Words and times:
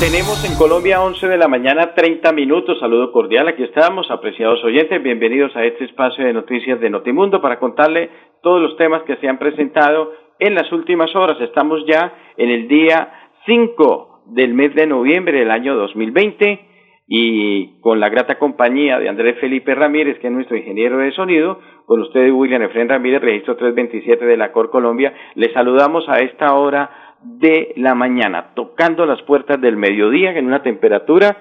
Tenemos 0.00 0.44
en 0.48 0.56
Colombia 0.56 1.02
11 1.02 1.26
de 1.26 1.36
la 1.36 1.48
mañana 1.48 1.92
30 1.92 2.32
minutos. 2.32 2.78
Saludo 2.78 3.10
cordial. 3.10 3.48
Aquí 3.48 3.64
estamos, 3.64 4.08
apreciados 4.12 4.62
oyentes. 4.62 5.02
Bienvenidos 5.02 5.56
a 5.56 5.64
este 5.64 5.86
espacio 5.86 6.24
de 6.24 6.32
noticias 6.32 6.78
de 6.78 6.88
Notimundo 6.88 7.40
para 7.42 7.58
contarle 7.58 8.08
todos 8.40 8.62
los 8.62 8.76
temas 8.76 9.02
que 9.02 9.16
se 9.16 9.28
han 9.28 9.40
presentado 9.40 10.12
en 10.38 10.54
las 10.54 10.70
últimas 10.70 11.16
horas. 11.16 11.40
Estamos 11.40 11.84
ya 11.84 12.12
en 12.36 12.48
el 12.48 12.68
día 12.68 13.12
5 13.46 14.22
del 14.26 14.54
mes 14.54 14.72
de 14.76 14.86
noviembre 14.86 15.40
del 15.40 15.50
año 15.50 15.74
2020 15.74 16.60
y 17.08 17.80
con 17.80 17.98
la 17.98 18.08
grata 18.08 18.38
compañía 18.38 19.00
de 19.00 19.08
Andrés 19.08 19.40
Felipe 19.40 19.74
Ramírez, 19.74 20.20
que 20.20 20.28
es 20.28 20.32
nuestro 20.32 20.56
ingeniero 20.56 20.98
de 20.98 21.10
sonido, 21.10 21.58
con 21.86 22.02
usted 22.02 22.30
William 22.30 22.62
Efren 22.62 22.88
Ramírez, 22.88 23.20
registro 23.20 23.56
327 23.56 24.24
de 24.26 24.36
la 24.36 24.52
Cor 24.52 24.70
Colombia, 24.70 25.12
le 25.34 25.52
saludamos 25.52 26.08
a 26.08 26.20
esta 26.20 26.54
hora 26.54 27.07
de 27.22 27.72
la 27.76 27.94
mañana, 27.94 28.50
tocando 28.54 29.06
las 29.06 29.20
puertas 29.22 29.60
del 29.60 29.76
mediodía 29.76 30.30
en 30.32 30.46
una 30.46 30.62
temperatura 30.62 31.36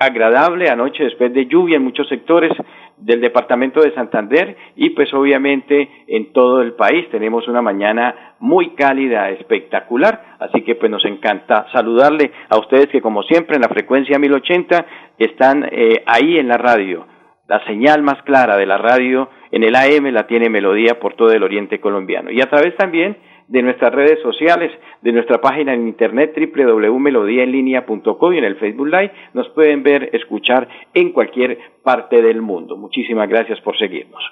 agradable 0.00 0.70
anoche 0.70 1.04
después 1.04 1.32
de 1.34 1.46
lluvia 1.46 1.76
en 1.76 1.84
muchos 1.84 2.08
sectores 2.08 2.50
del 2.96 3.20
departamento 3.20 3.82
de 3.82 3.92
Santander 3.94 4.56
y 4.74 4.90
pues 4.90 5.12
obviamente 5.12 5.90
en 6.06 6.32
todo 6.32 6.62
el 6.62 6.72
país 6.72 7.06
tenemos 7.10 7.46
una 7.48 7.60
mañana 7.60 8.34
muy 8.38 8.70
cálida, 8.70 9.28
espectacular, 9.28 10.36
así 10.38 10.62
que 10.62 10.74
pues 10.74 10.90
nos 10.90 11.04
encanta 11.04 11.66
saludarle 11.72 12.32
a 12.48 12.58
ustedes 12.58 12.88
que 12.88 13.02
como 13.02 13.22
siempre 13.24 13.56
en 13.56 13.62
la 13.62 13.68
frecuencia 13.68 14.18
1080 14.18 14.86
están 15.18 15.68
eh, 15.70 16.02
ahí 16.06 16.38
en 16.38 16.48
la 16.48 16.56
radio. 16.56 17.06
La 17.46 17.62
señal 17.66 18.02
más 18.02 18.22
clara 18.22 18.56
de 18.56 18.64
la 18.64 18.78
radio 18.78 19.28
en 19.50 19.64
el 19.64 19.76
AM 19.76 20.06
la 20.12 20.26
tiene 20.26 20.48
Melodía 20.48 20.98
por 20.98 21.14
todo 21.14 21.32
el 21.32 21.42
oriente 21.42 21.78
colombiano 21.78 22.30
y 22.30 22.40
a 22.40 22.48
través 22.48 22.74
también 22.76 23.18
de 23.50 23.62
nuestras 23.62 23.92
redes 23.92 24.20
sociales, 24.22 24.70
de 25.02 25.10
nuestra 25.10 25.40
página 25.40 25.74
en 25.74 25.88
internet 25.88 26.38
www.melodiaenlinea.co 26.54 28.32
y 28.32 28.38
en 28.38 28.44
el 28.44 28.56
Facebook 28.56 28.86
Live 28.86 29.10
nos 29.34 29.48
pueden 29.50 29.82
ver, 29.82 30.08
escuchar 30.12 30.68
en 30.94 31.10
cualquier 31.10 31.58
parte 31.82 32.22
del 32.22 32.42
mundo. 32.42 32.76
Muchísimas 32.76 33.28
gracias 33.28 33.60
por 33.62 33.76
seguirnos. 33.76 34.22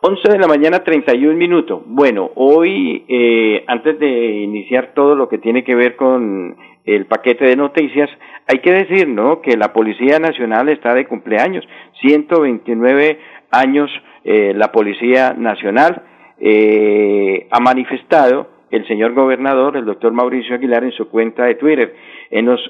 11 0.00 0.32
de 0.32 0.38
la 0.38 0.48
mañana, 0.48 0.82
31 0.82 1.36
minutos. 1.36 1.80
Bueno, 1.86 2.32
hoy, 2.34 3.04
eh, 3.08 3.62
antes 3.68 4.00
de 4.00 4.08
iniciar 4.08 4.94
todo 4.94 5.14
lo 5.14 5.28
que 5.28 5.38
tiene 5.38 5.62
que 5.62 5.76
ver 5.76 5.94
con 5.94 6.56
el 6.84 7.06
paquete 7.06 7.44
de 7.44 7.56
noticias, 7.56 8.10
hay 8.48 8.58
que 8.58 8.72
decir, 8.72 9.06
¿no?, 9.06 9.40
que 9.42 9.56
la 9.56 9.72
Policía 9.72 10.18
Nacional 10.18 10.68
está 10.70 10.92
de 10.92 11.06
cumpleaños. 11.06 11.64
129 12.00 13.18
años 13.52 13.90
eh, 14.24 14.52
la 14.56 14.72
Policía 14.72 15.34
Nacional 15.38 16.02
eh, 16.40 17.46
ha 17.50 17.60
manifestado 17.60 18.55
el 18.70 18.86
señor 18.86 19.14
gobernador, 19.14 19.76
el 19.76 19.84
doctor 19.84 20.12
Mauricio 20.12 20.54
Aguilar, 20.54 20.84
en 20.84 20.92
su 20.92 21.08
cuenta 21.08 21.44
de 21.44 21.54
Twitter. 21.54 21.94
En 22.30 22.46
los 22.46 22.60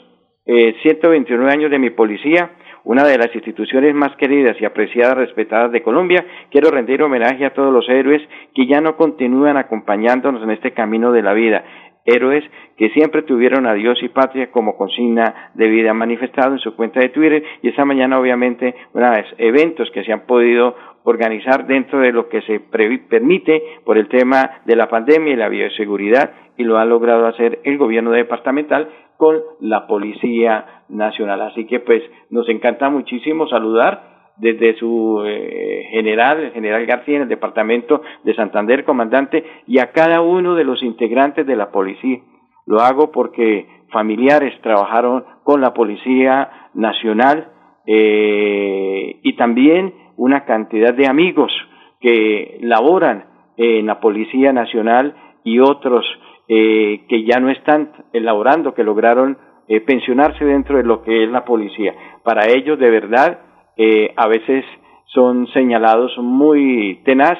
eh, 0.46 0.74
129 0.82 1.50
años 1.50 1.70
de 1.70 1.78
mi 1.78 1.90
policía, 1.90 2.50
una 2.84 3.04
de 3.04 3.18
las 3.18 3.34
instituciones 3.34 3.94
más 3.94 4.14
queridas 4.16 4.56
y 4.60 4.64
apreciadas, 4.64 5.18
respetadas 5.18 5.72
de 5.72 5.82
Colombia, 5.82 6.24
quiero 6.50 6.70
rendir 6.70 7.02
homenaje 7.02 7.44
a 7.44 7.52
todos 7.52 7.72
los 7.72 7.88
héroes 7.88 8.22
que 8.54 8.66
ya 8.66 8.80
no 8.80 8.96
continúan 8.96 9.56
acompañándonos 9.56 10.42
en 10.44 10.50
este 10.50 10.70
camino 10.70 11.10
de 11.10 11.22
la 11.22 11.32
vida. 11.32 11.64
Héroes 12.04 12.44
que 12.76 12.90
siempre 12.90 13.22
tuvieron 13.22 13.66
a 13.66 13.74
Dios 13.74 14.00
y 14.02 14.08
patria 14.08 14.52
como 14.52 14.76
consigna 14.76 15.50
de 15.54 15.66
vida 15.66 15.92
manifestado 15.94 16.52
en 16.52 16.60
su 16.60 16.76
cuenta 16.76 17.00
de 17.00 17.08
Twitter 17.08 17.42
y 17.62 17.70
esta 17.70 17.84
mañana 17.84 18.20
obviamente 18.20 18.76
una 18.92 19.10
vez 19.10 19.26
eventos 19.38 19.90
que 19.90 20.04
se 20.04 20.12
han 20.12 20.26
podido 20.26 20.76
organizar 21.06 21.68
dentro 21.68 22.00
de 22.00 22.12
lo 22.12 22.28
que 22.28 22.42
se 22.42 22.58
permite 22.58 23.62
por 23.84 23.96
el 23.96 24.08
tema 24.08 24.62
de 24.64 24.74
la 24.74 24.88
pandemia 24.88 25.32
y 25.32 25.36
la 25.36 25.48
bioseguridad 25.48 26.32
y 26.56 26.64
lo 26.64 26.78
ha 26.78 26.84
logrado 26.84 27.26
hacer 27.26 27.60
el 27.62 27.78
gobierno 27.78 28.10
departamental 28.10 28.88
con 29.16 29.40
la 29.60 29.86
Policía 29.86 30.82
Nacional. 30.88 31.42
Así 31.42 31.64
que 31.66 31.78
pues 31.78 32.02
nos 32.30 32.48
encanta 32.48 32.90
muchísimo 32.90 33.46
saludar 33.46 34.16
desde 34.36 34.76
su 34.78 35.22
eh, 35.24 35.84
general, 35.92 36.40
el 36.40 36.52
general 36.52 36.84
García, 36.86 37.16
en 37.16 37.22
el 37.22 37.28
departamento 37.28 38.02
de 38.24 38.34
Santander, 38.34 38.84
comandante, 38.84 39.44
y 39.68 39.78
a 39.78 39.92
cada 39.92 40.22
uno 40.22 40.56
de 40.56 40.64
los 40.64 40.82
integrantes 40.82 41.46
de 41.46 41.54
la 41.54 41.70
policía. 41.70 42.18
Lo 42.66 42.80
hago 42.80 43.12
porque 43.12 43.68
familiares 43.92 44.60
trabajaron 44.60 45.24
con 45.44 45.60
la 45.60 45.72
Policía 45.72 46.68
Nacional 46.74 47.52
eh, 47.86 49.20
y 49.22 49.36
también 49.36 49.94
una 50.16 50.44
cantidad 50.44 50.94
de 50.94 51.06
amigos 51.06 51.52
que 52.00 52.58
laboran 52.60 53.24
en 53.56 53.86
la 53.86 54.00
Policía 54.00 54.52
Nacional 54.52 55.14
y 55.44 55.60
otros 55.60 56.04
eh, 56.48 57.04
que 57.08 57.24
ya 57.24 57.40
no 57.40 57.50
están 57.50 57.90
laborando, 58.12 58.72
que 58.72 58.84
lograron 58.84 59.36
eh, 59.66 59.80
pensionarse 59.80 60.44
dentro 60.44 60.76
de 60.76 60.84
lo 60.84 61.02
que 61.02 61.24
es 61.24 61.30
la 61.30 61.44
policía. 61.44 61.92
Para 62.22 62.48
ellos, 62.48 62.78
de 62.78 62.88
verdad, 62.88 63.40
eh, 63.76 64.12
a 64.16 64.28
veces 64.28 64.64
son 65.06 65.48
señalados 65.48 66.16
muy 66.18 67.00
tenaz, 67.04 67.38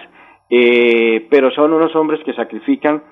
pero 0.48 1.50
son 1.50 1.72
unos 1.72 1.94
hombres 1.96 2.20
que 2.24 2.32
sacrifican 2.32 3.02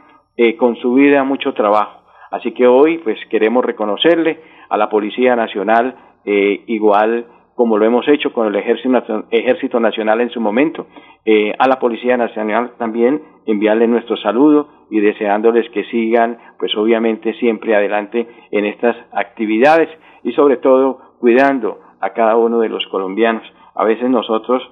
con 0.57 0.77
su 0.77 0.95
vida 0.95 1.25
mucho 1.25 1.53
trabajo. 1.53 2.03
Así 2.31 2.53
que 2.53 2.67
hoy, 2.67 2.99
pues, 2.99 3.19
queremos 3.29 3.65
reconocerle 3.65 4.41
a 4.69 4.77
la 4.77 4.89
Policía 4.89 5.35
Nacional 5.35 5.97
igual 6.25 7.27
como 7.55 7.79
lo 7.79 7.85
hemos 7.85 8.07
hecho 8.09 8.33
con 8.33 8.49
el 8.49 8.57
Ejército, 8.57 9.81
Nacional 9.81 10.21
en 10.21 10.31
su 10.31 10.41
momento, 10.41 10.87
eh, 11.25 11.55
a 11.59 11.69
la 11.69 11.79
Policía 11.79 12.17
Nacional 12.17 12.73
también 12.79 13.23
enviarle 13.47 13.87
nuestro 13.87 14.17
saludo 14.17 14.69
y 14.91 15.01
deseándoles 15.01 15.69
que 15.71 15.85
sigan, 15.85 16.39
pues 16.59 16.77
obviamente 16.77 17.35
siempre 17.35 17.77
adelante 17.77 18.27
en 18.51 18.65
estas 18.65 18.97
actividades 19.13 19.89
y 20.23 20.33
sobre 20.33 20.57
todo 20.57 21.17
cuidando 21.21 21.79
a 22.01 22.11
cada 22.11 22.37
uno 22.37 22.61
de 22.61 22.69
los 22.69 22.85
colombianos. 22.89 23.45
A 23.75 23.85
veces 23.85 24.11
nosotros 24.11 24.63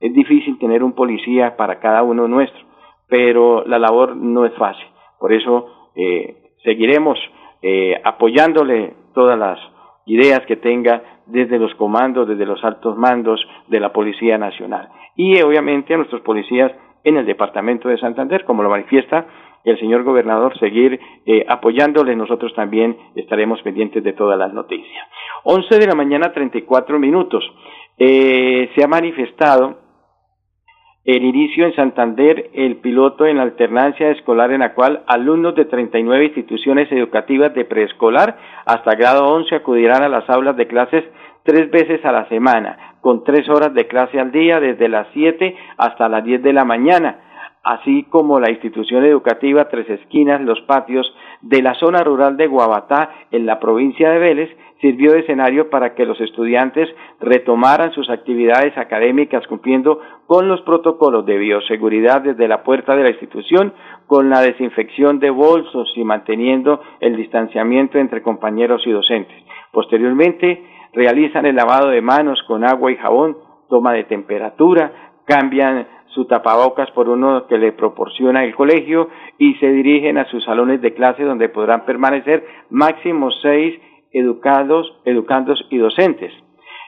es 0.00 0.12
difícil 0.12 0.58
tener 0.58 0.82
un 0.82 0.92
policía 0.92 1.56
para 1.56 1.78
cada 1.78 2.02
uno 2.02 2.26
nuestro, 2.26 2.60
pero 3.08 3.64
la 3.66 3.78
labor 3.78 4.16
no 4.16 4.44
es 4.44 4.52
fácil. 4.54 4.86
Por 5.18 5.32
eso 5.32 5.90
eh, 5.94 6.36
seguiremos 6.64 7.18
eh, 7.62 8.00
apoyándole 8.02 8.94
todas 9.14 9.38
las 9.38 9.58
ideas 10.06 10.40
que 10.46 10.56
tenga 10.56 11.02
desde 11.26 11.58
los 11.58 11.74
comandos, 11.76 12.28
desde 12.28 12.46
los 12.46 12.62
altos 12.64 12.96
mandos 12.96 13.40
de 13.68 13.80
la 13.80 13.92
Policía 13.92 14.38
Nacional. 14.38 14.88
Y 15.16 15.40
obviamente 15.42 15.94
a 15.94 15.96
nuestros 15.96 16.22
policías 16.22 16.72
en 17.04 17.16
el 17.16 17.26
Departamento 17.26 17.88
de 17.88 17.98
Santander, 17.98 18.44
como 18.44 18.62
lo 18.62 18.70
manifiesta 18.70 19.26
el 19.64 19.78
señor 19.78 20.02
gobernador, 20.02 20.58
seguir 20.58 20.98
eh. 21.26 21.46
Nosotros 22.16 22.52
también 22.54 22.96
estaremos 23.14 23.62
pendientes 23.62 24.02
de 24.02 24.12
todas 24.12 24.38
las 24.38 24.52
noticias. 24.52 25.06
11 25.44 25.78
de 25.78 25.86
la 25.86 25.94
mañana, 25.94 26.32
34 26.32 26.98
minutos. 26.98 27.44
Eh, 27.98 28.70
se 28.74 28.82
ha 28.82 28.88
manifestado 28.88 29.81
el 31.04 31.24
inicio 31.24 31.66
en 31.66 31.74
Santander, 31.74 32.50
el 32.54 32.76
piloto 32.76 33.26
en 33.26 33.38
alternancia 33.38 34.10
escolar 34.10 34.52
en 34.52 34.60
la 34.60 34.74
cual 34.74 35.02
alumnos 35.06 35.56
de 35.56 35.64
39 35.64 36.26
instituciones 36.26 36.90
educativas 36.92 37.52
de 37.54 37.64
preescolar 37.64 38.36
hasta 38.66 38.94
grado 38.94 39.26
11 39.26 39.56
acudirán 39.56 40.04
a 40.04 40.08
las 40.08 40.30
aulas 40.30 40.56
de 40.56 40.68
clases 40.68 41.04
tres 41.42 41.70
veces 41.72 42.04
a 42.04 42.12
la 42.12 42.28
semana, 42.28 42.96
con 43.00 43.24
tres 43.24 43.48
horas 43.48 43.74
de 43.74 43.88
clase 43.88 44.20
al 44.20 44.30
día 44.30 44.60
desde 44.60 44.88
las 44.88 45.08
7 45.12 45.56
hasta 45.76 46.08
las 46.08 46.22
10 46.22 46.40
de 46.40 46.52
la 46.52 46.64
mañana, 46.64 47.18
así 47.62 48.04
como 48.04 48.40
la 48.40 48.50
institución 48.50 49.04
educativa 49.04 49.68
Tres 49.68 49.88
Esquinas, 49.88 50.40
los 50.40 50.60
patios 50.62 51.12
de 51.40 51.62
la 51.62 51.74
zona 51.74 52.02
rural 52.02 52.36
de 52.36 52.46
Guabatá 52.46 53.10
en 53.30 53.46
la 53.46 53.60
provincia 53.60 54.10
de 54.10 54.18
Vélez 54.18 54.50
sirvió 54.80 55.12
de 55.12 55.20
escenario 55.20 55.70
para 55.70 55.94
que 55.94 56.04
los 56.04 56.20
estudiantes 56.20 56.88
retomaran 57.20 57.92
sus 57.92 58.10
actividades 58.10 58.76
académicas 58.76 59.46
cumpliendo 59.46 60.00
con 60.26 60.48
los 60.48 60.60
protocolos 60.62 61.24
de 61.24 61.38
bioseguridad 61.38 62.22
desde 62.22 62.48
la 62.48 62.64
puerta 62.64 62.96
de 62.96 63.04
la 63.04 63.10
institución, 63.10 63.72
con 64.08 64.28
la 64.28 64.40
desinfección 64.40 65.20
de 65.20 65.30
bolsos 65.30 65.92
y 65.94 66.02
manteniendo 66.02 66.80
el 67.00 67.16
distanciamiento 67.16 67.98
entre 67.98 68.22
compañeros 68.22 68.82
y 68.84 68.90
docentes. 68.90 69.36
Posteriormente, 69.70 70.64
realizan 70.92 71.46
el 71.46 71.56
lavado 71.56 71.88
de 71.88 72.02
manos 72.02 72.42
con 72.48 72.64
agua 72.64 72.90
y 72.90 72.96
jabón, 72.96 73.36
toma 73.68 73.92
de 73.92 74.04
temperatura, 74.04 75.11
cambian 75.32 75.86
su 76.08 76.26
tapabocas 76.26 76.90
por 76.90 77.08
uno 77.08 77.46
que 77.46 77.56
le 77.56 77.72
proporciona 77.72 78.44
el 78.44 78.54
colegio 78.54 79.08
y 79.38 79.54
se 79.54 79.70
dirigen 79.70 80.18
a 80.18 80.26
sus 80.26 80.44
salones 80.44 80.82
de 80.82 80.92
clase 80.92 81.22
donde 81.22 81.48
podrán 81.48 81.86
permanecer 81.86 82.44
máximo 82.68 83.30
seis 83.30 83.80
educados, 84.12 84.92
educandos 85.06 85.64
y 85.70 85.78
docentes. 85.78 86.32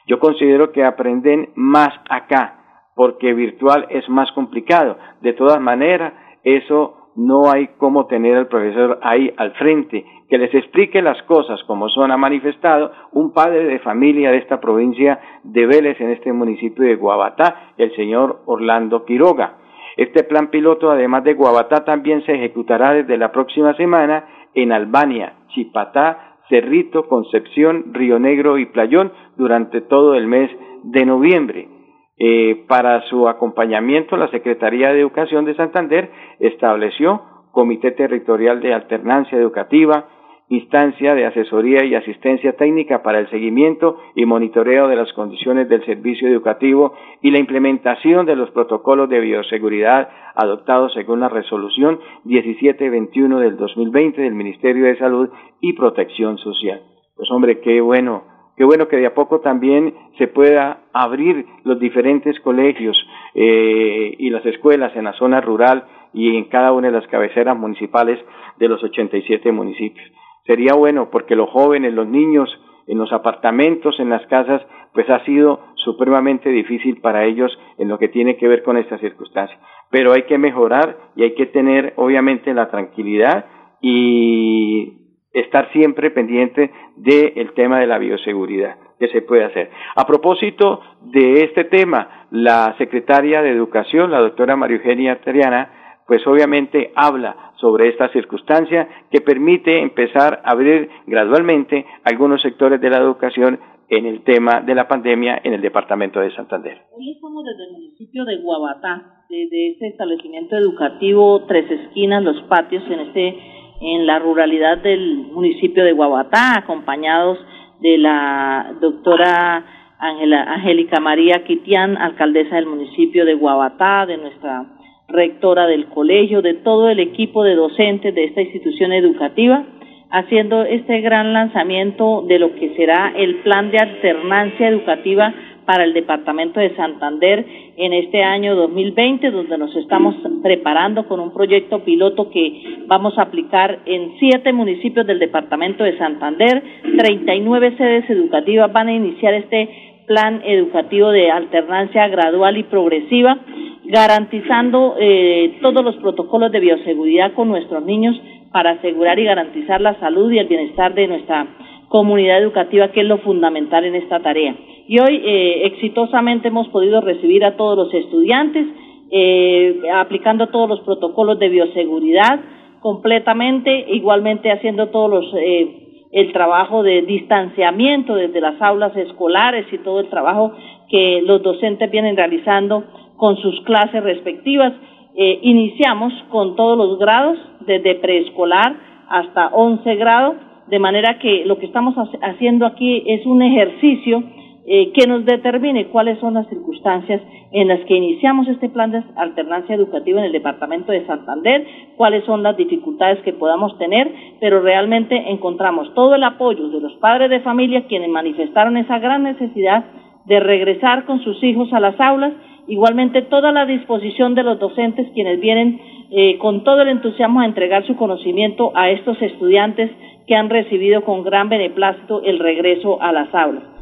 Yo 0.06 0.19
considero 0.19 0.73
que 0.73 0.85
aprenden 0.85 1.52
más 1.55 1.88
acá 2.11 2.61
porque 2.94 3.32
virtual 3.32 3.87
es 3.88 4.06
más 4.11 4.31
complicado. 4.32 4.99
De 5.23 5.32
todas 5.32 5.58
maneras, 5.58 6.12
eso 6.43 7.03
no 7.16 7.50
hay 7.50 7.69
cómo 7.78 8.06
tener 8.06 8.37
al 8.37 8.49
profesor 8.49 8.99
ahí 9.02 9.32
al 9.37 9.52
frente, 9.52 10.05
que 10.28 10.38
les 10.38 10.55
explique 10.55 11.02
las 11.02 11.22
cosas 11.25 11.62
como 11.64 11.88
son, 11.88 12.11
ha 12.11 12.16
manifestado 12.16 12.93
un 13.12 13.32
padre 13.32 13.64
de 13.64 13.78
familia 13.78 14.31
de 14.31 14.38
esta 14.38 14.61
provincia 14.61 15.20
de 15.43 15.66
Vélez 15.66 16.00
en 16.00 16.11
este 16.11 16.32
municipio 16.32 16.84
de 16.84 16.96
Guabatá, 16.96 17.72
el 17.78 17.94
señor 17.94 18.40
Orlando 18.46 19.05
Quiroga. 19.05 19.58
Este 19.96 20.25
plan 20.25 20.49
piloto, 20.49 20.90
además 20.90 21.22
de 21.25 21.34
Guabatá, 21.34 21.84
también 21.84 22.25
se 22.25 22.32
ejecutará 22.32 22.94
desde 22.94 23.17
la 23.17 23.31
próxima 23.31 23.75
semana 23.75 24.25
en 24.55 24.72
Albania, 24.72 25.34
Chipatá, 25.49 26.38
Cerrito, 26.49 27.08
Concepción, 27.08 27.94
Río 27.94 28.19
Negro 28.19 28.58
y 28.58 28.67
Playón 28.67 29.12
durante 29.37 29.81
todo 29.81 30.14
el 30.14 30.26
mes 30.26 30.50
de 30.82 31.06
noviembre. 31.06 31.69
Eh, 32.16 32.64
para 32.69 33.02
su 33.08 33.28
acompañamiento, 33.28 34.16
la 34.16 34.31
Secretaría 34.31 34.93
de 34.93 35.00
Educación 35.00 35.44
de 35.44 35.56
Santander 35.56 36.11
estableció 36.38 37.22
Comité 37.50 37.93
Territorial 37.93 38.61
de 38.61 38.72
Alternancia 38.72 39.37
Educativa, 39.38 40.08
instancia 40.49 41.14
de 41.14 41.26
asesoría 41.26 41.84
y 41.84 41.94
asistencia 41.94 42.55
técnica 42.56 43.02
para 43.02 43.19
el 43.19 43.31
seguimiento 43.31 43.99
y 44.14 44.26
monitoreo 44.26 44.88
de 44.88 44.96
las 44.96 45.12
condiciones 45.14 45.69
del 45.69 45.84
servicio 45.87 46.28
educativo 46.28 46.94
y 47.22 47.31
la 47.31 47.38
implementación 47.38 48.26
de 48.26 48.37
los 48.37 48.50
protocolos 48.50 49.08
de 49.08 49.20
bioseguridad 49.20 50.08
adoptados 50.34 50.93
según 50.93 51.20
la 51.20 51.28
resolución 51.28 51.99
1721 52.25 53.40
del 53.40 53.56
2020 53.56 54.20
del 54.20 54.34
Ministerio 54.34 54.84
de 54.84 54.99
Salud 54.99 55.31
y 55.60 55.72
Protección 55.72 56.38
Social. 56.38 56.82
Pues 57.17 57.31
hombre, 57.31 57.60
qué 57.60 57.81
bueno 57.81 58.33
qué 58.56 58.64
bueno 58.64 58.88
que 58.88 58.96
de 58.96 59.06
a 59.06 59.14
poco 59.14 59.40
también 59.40 59.94
se 60.18 60.28
pueda 60.28 60.78
abrir 60.92 61.46
los 61.64 61.78
diferentes 61.78 62.38
colegios 62.40 62.96
eh, 63.34 64.14
y 64.18 64.30
las 64.30 64.44
escuelas 64.46 64.94
en 64.96 65.04
la 65.04 65.12
zona 65.14 65.40
rural 65.40 65.84
y 66.12 66.36
en 66.36 66.44
cada 66.44 66.72
una 66.72 66.88
de 66.88 66.94
las 66.94 67.06
cabeceras 67.08 67.56
municipales 67.56 68.18
de 68.58 68.68
los 68.68 68.82
87 68.82 69.50
municipios. 69.52 70.10
Sería 70.46 70.74
bueno 70.74 71.10
porque 71.10 71.36
los 71.36 71.50
jóvenes, 71.50 71.92
los 71.92 72.06
niños, 72.06 72.48
en 72.86 72.98
los 72.98 73.12
apartamentos, 73.12 73.98
en 73.98 74.10
las 74.10 74.26
casas, 74.26 74.62
pues 74.92 75.08
ha 75.10 75.24
sido 75.24 75.60
supremamente 75.76 76.50
difícil 76.50 77.00
para 77.00 77.24
ellos 77.24 77.50
en 77.78 77.88
lo 77.88 77.98
que 77.98 78.08
tiene 78.08 78.36
que 78.36 78.48
ver 78.48 78.62
con 78.62 78.76
esta 78.76 78.98
circunstancia. 78.98 79.58
Pero 79.90 80.12
hay 80.12 80.22
que 80.22 80.38
mejorar 80.38 80.96
y 81.16 81.24
hay 81.24 81.34
que 81.34 81.46
tener 81.46 81.94
obviamente 81.96 82.52
la 82.54 82.70
tranquilidad 82.70 83.46
y 83.80 85.03
estar 85.34 85.70
siempre 85.72 86.10
pendiente 86.10 86.70
del 86.96 87.52
tema 87.54 87.81
de 87.81 87.86
la 87.86 87.98
bioseguridad 87.98 88.76
que 88.98 89.08
se 89.08 89.22
puede 89.22 89.44
hacer. 89.44 89.70
A 89.96 90.06
propósito 90.06 90.81
de 91.02 91.42
este 91.42 91.64
tema, 91.64 92.26
la 92.31 92.75
secretaria 92.78 93.42
de 93.42 93.50
Educación, 93.50 94.10
la 94.10 94.20
doctora 94.20 94.56
María 94.56 94.76
Eugenia 94.76 95.20
Triana, 95.20 95.70
pues 96.06 96.25
obviamente 96.26 96.92
habla 96.94 97.52
sobre 97.60 97.88
esta 97.88 98.08
circunstancia 98.10 98.88
que 99.10 99.20
permite 99.20 99.81
empezar 99.81 100.42
a 100.44 100.52
abrir 100.52 100.88
gradualmente 101.06 101.84
algunos 102.04 102.40
sectores 102.42 102.81
de 102.81 102.90
la 102.90 102.98
educación 102.98 103.58
en 103.88 104.06
el 104.06 104.22
tema 104.22 104.60
de 104.60 104.75
la 104.75 104.88
pandemia 104.88 105.40
en 105.42 105.54
el 105.54 105.60
departamento 105.60 106.20
de 106.20 106.34
Santander. 106.34 106.82
Hoy 106.92 107.12
estamos 107.12 107.44
desde 107.44 107.64
el 107.64 107.72
municipio 107.72 108.25
de 108.25 108.36
Guabatá, 108.38 109.25
desde 109.28 109.72
este 109.72 109.88
establecimiento 109.88 110.56
educativo 110.56 111.44
Tres 111.46 111.70
Esquinas, 111.70 112.22
los 112.22 112.42
patios 112.44 112.82
en 112.90 113.00
este 113.00 113.38
en 113.84 114.06
la 114.06 114.19
ruralidad 114.19 114.78
del 114.78 115.26
municipio 115.31 115.84
de 115.84 115.92
Guabatá, 115.92 116.56
acompañados 116.56 117.38
de 117.81 117.98
la 117.98 118.72
doctora 118.81 119.62
Angélica 119.98 121.00
María 121.00 121.44
Quitián, 121.44 121.98
alcaldesa 121.98 122.56
del 122.56 122.66
municipio 122.66 123.26
de 123.26 123.34
Guabatá, 123.34 124.06
de 124.06 124.16
nuestra 124.16 124.64
rectora 125.08 125.66
del 125.66 125.86
colegio, 125.86 126.40
de 126.40 126.54
todo 126.54 126.88
el 126.88 126.98
equipo 126.98 127.44
de 127.44 127.56
docentes 127.56 128.14
de 128.14 128.25
esta 128.25 128.40
institución 128.40 128.92
educativa, 128.92 129.64
haciendo 130.10 130.62
este 130.64 131.02
gran 131.02 131.34
lanzamiento 131.34 132.25
de 132.26 132.38
lo 132.38 132.54
que 132.54 132.75
será 132.76 133.12
el 133.14 133.36
plan 133.42 133.70
de 133.70 133.78
alternancia 133.78 134.69
educativa 134.69 135.34
para 135.66 135.84
el 135.84 135.94
departamento 135.94 136.61
de 136.61 136.75
Santander 136.76 137.44
en 137.76 137.93
este 137.93 138.22
año 138.22 138.55
2020, 138.55 139.31
donde 139.31 139.58
nos 139.58 139.75
estamos 139.76 140.14
preparando 140.43 141.06
con 141.06 141.20
un 141.20 141.32
proyecto 141.32 141.81
piloto 141.84 142.31
que 142.31 142.84
vamos 142.87 143.19
a 143.19 143.22
aplicar 143.22 143.81
en 143.87 144.14
siete 144.19 144.52
municipios 144.52 145.06
del 145.06 145.19
departamento 145.19 145.84
de 145.84 145.99
Santander. 145.99 146.62
39 146.99 147.76
sedes 147.76 148.11
educativas 148.11 148.72
van 148.72 148.88
a 148.88 148.94
iniciar 148.94 149.34
este 149.34 149.69
plan 150.06 150.43
educativo 150.44 151.11
de 151.11 151.31
alternancia 151.31 152.08
gradual 152.08 152.58
y 152.58 152.64
progresiva, 152.64 153.38
garantizando 153.87 154.96
eh, 154.99 155.58
todos 155.62 155.84
los 155.84 155.96
protocolos 155.96 156.52
de 156.52 156.60
bioseguridad 156.60 157.32
con 157.32 157.49
nuestros 157.49 157.82
niños 157.84 158.20
para 158.52 158.72
asegurar 158.72 159.19
y 159.19 159.25
garantizar 159.25 159.81
la 159.81 159.99
salud 159.99 160.31
y 160.31 160.38
el 160.38 160.46
bienestar 160.46 160.94
de 160.94 161.08
nuestra 161.08 161.46
comunidad 161.88 162.43
educativa, 162.43 162.88
que 162.88 163.00
es 163.00 163.06
lo 163.06 163.19
fundamental 163.19 163.84
en 163.84 163.94
esta 163.94 164.20
tarea. 164.20 164.55
Y 164.86 164.98
hoy 164.98 165.22
eh, 165.25 165.66
exitosamente 165.66 166.48
hemos 166.48 166.69
podido 166.69 167.00
recibir 167.00 167.44
a 167.44 167.56
todos 167.56 167.76
los 167.76 167.94
estudiantes, 167.94 168.66
eh, 169.10 169.81
aplicando 169.94 170.48
todos 170.48 170.69
los 170.69 170.81
protocolos 170.81 171.38
de 171.38 171.48
bioseguridad 171.48 172.40
completamente, 172.81 173.86
igualmente 173.88 174.52
haciendo 174.52 174.88
todos 174.88 175.10
los 175.10 175.34
eh, 175.38 175.81
el 176.12 176.32
trabajo 176.32 176.82
de 176.82 177.02
distanciamiento 177.02 178.14
desde 178.14 178.40
las 178.40 178.60
aulas 178.60 178.94
escolares 178.96 179.66
y 179.72 179.78
todo 179.78 180.00
el 180.00 180.08
trabajo 180.10 180.52
que 180.88 181.22
los 181.22 181.42
docentes 181.42 181.90
vienen 181.90 182.16
realizando 182.16 182.84
con 183.16 183.36
sus 183.38 183.60
clases 183.62 184.02
respectivas. 184.02 184.72
iniciamos 185.16 186.12
con 186.31 186.56
todos 186.56 186.76
los 186.76 186.98
grados, 186.98 187.36
desde 187.66 187.96
preescolar 187.96 188.76
hasta 189.08 189.48
11 189.48 189.94
grados, 189.96 190.36
de 190.69 190.78
manera 190.78 191.19
que 191.19 191.44
lo 191.46 191.58
que 191.58 191.66
estamos 191.66 191.94
haciendo 192.20 192.64
aquí 192.66 193.02
es 193.06 193.26
un 193.26 193.42
ejercicio 193.42 194.22
eh, 194.66 194.93
que 194.93 195.06
nos 195.06 195.26
determine 195.26 195.88
cuáles 195.88 196.19
son 196.20 196.34
las 196.34 196.49
circunstancias 196.49 197.20
en 197.52 197.69
las 197.69 197.81
que 197.81 197.96
iniciamos 197.96 198.49
este 198.49 198.70
plan 198.70 198.90
de 198.90 199.02
alternancia 199.16 199.75
educativa 199.75 200.20
en 200.20 200.26
el 200.26 200.32
departamento 200.32 200.90
de 200.90 201.05
Santander, 201.06 201.66
cuáles 201.96 202.25
son 202.25 202.43
las 202.43 202.56
dificultades 202.56 203.20
que 203.25 203.34
podamos 203.34 203.76
tener, 203.76 204.11
pero 204.40 204.61
realmente 204.61 205.17
encontramos 205.31 205.93
todo 205.94 206.15
el 206.15 206.24
apoyo 206.24 206.69
de 206.69 206.81
los 206.81 206.94
padres 206.94 207.29
de 207.29 207.41
familia 207.41 207.86
quienes 207.86 208.08
manifestaron 208.08 208.79
esa 208.79 208.98
gran 208.98 209.22
necesidad 209.22 209.84
de 210.24 210.41
regresar 210.41 211.05
con 211.05 211.20
sus 211.20 211.43
hijos 211.44 211.70
a 211.74 211.81
las 211.81 212.00
aulas, 212.00 212.32
igualmente 212.67 213.20
toda 213.20 213.53
la 213.53 213.67
disposición 213.67 214.34
de 214.34 214.44
los 214.44 214.58
docentes 214.58 215.10
quienes 215.12 215.41
vienen 215.41 215.79
eh, 216.10 216.38
con 216.38 216.65
todo 216.65 216.81
el 216.81 216.88
entusiasmo 216.88 217.41
a 217.41 217.44
entregar 217.44 217.86
su 217.86 217.96
conocimiento 217.96 218.72
a 218.74 218.88
estos 218.88 219.20
estudiantes 219.20 219.91
que 220.27 220.34
han 220.34 220.48
recibido 220.48 221.05
con 221.05 221.22
gran 221.22 221.50
beneplácito 221.50 222.22
el 222.22 222.38
regreso 222.38 223.03
a 223.03 223.12
las 223.12 223.34
aulas. 223.34 223.73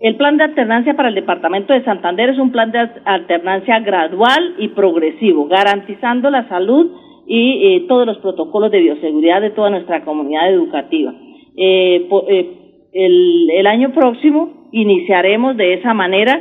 El 0.00 0.14
plan 0.14 0.36
de 0.36 0.44
alternancia 0.44 0.94
para 0.94 1.08
el 1.08 1.16
Departamento 1.16 1.72
de 1.72 1.82
Santander 1.82 2.30
es 2.30 2.38
un 2.38 2.52
plan 2.52 2.70
de 2.70 2.88
alternancia 3.04 3.80
gradual 3.80 4.54
y 4.58 4.68
progresivo, 4.68 5.46
garantizando 5.46 6.30
la 6.30 6.48
salud 6.48 6.92
y 7.26 7.74
eh, 7.74 7.84
todos 7.88 8.06
los 8.06 8.18
protocolos 8.18 8.70
de 8.70 8.78
bioseguridad 8.78 9.40
de 9.40 9.50
toda 9.50 9.70
nuestra 9.70 10.04
comunidad 10.04 10.52
educativa. 10.52 11.12
Eh, 11.56 12.08
eh, 12.28 12.46
el, 12.92 13.66
año 13.66 13.92
próximo 13.92 14.68
iniciaremos 14.70 15.56
de 15.56 15.74
esa 15.74 15.92
manera, 15.94 16.40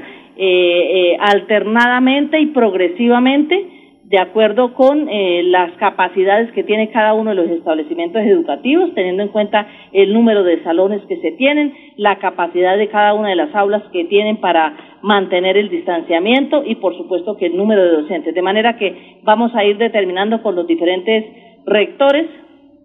alternadamente 1.19 2.39
y 2.39 2.47
progresivamente, 2.47 3.76
de 4.09 4.19
acuerdo 4.19 4.73
con 4.73 5.09
eh, 5.09 5.43
las 5.43 5.73
capacidades 5.73 6.49
que 6.53 6.63
tiene 6.63 6.91
cada 6.91 7.13
uno 7.13 7.31
de 7.31 7.35
los 7.35 7.49
establecimientos 7.49 8.21
educativos, 8.21 8.93
teniendo 8.95 9.21
en 9.21 9.29
cuenta 9.29 9.67
el 9.91 10.13
número 10.13 10.45
de 10.45 10.63
salones 10.63 11.01
que 11.09 11.17
se 11.17 11.33
tienen, 11.33 11.73
la 11.97 12.17
capacidad 12.17 12.77
de 12.77 12.87
cada 12.87 13.13
una 13.13 13.29
de 13.29 13.35
las 13.35 13.53
aulas 13.53 13.83
que 13.91 14.05
tienen 14.05 14.37
para 14.37 14.77
mantener 15.01 15.57
el 15.57 15.69
distanciamiento 15.69 16.63
y, 16.65 16.75
por 16.75 16.95
supuesto, 16.95 17.35
que 17.35 17.47
el 17.47 17.57
número 17.57 17.83
de 17.83 18.01
docentes. 18.01 18.33
De 18.33 18.41
manera 18.41 18.77
que 18.77 19.19
vamos 19.23 19.53
a 19.53 19.65
ir 19.65 19.77
determinando 19.77 20.41
con 20.41 20.55
los 20.55 20.65
diferentes 20.67 21.25
rectores 21.65 22.27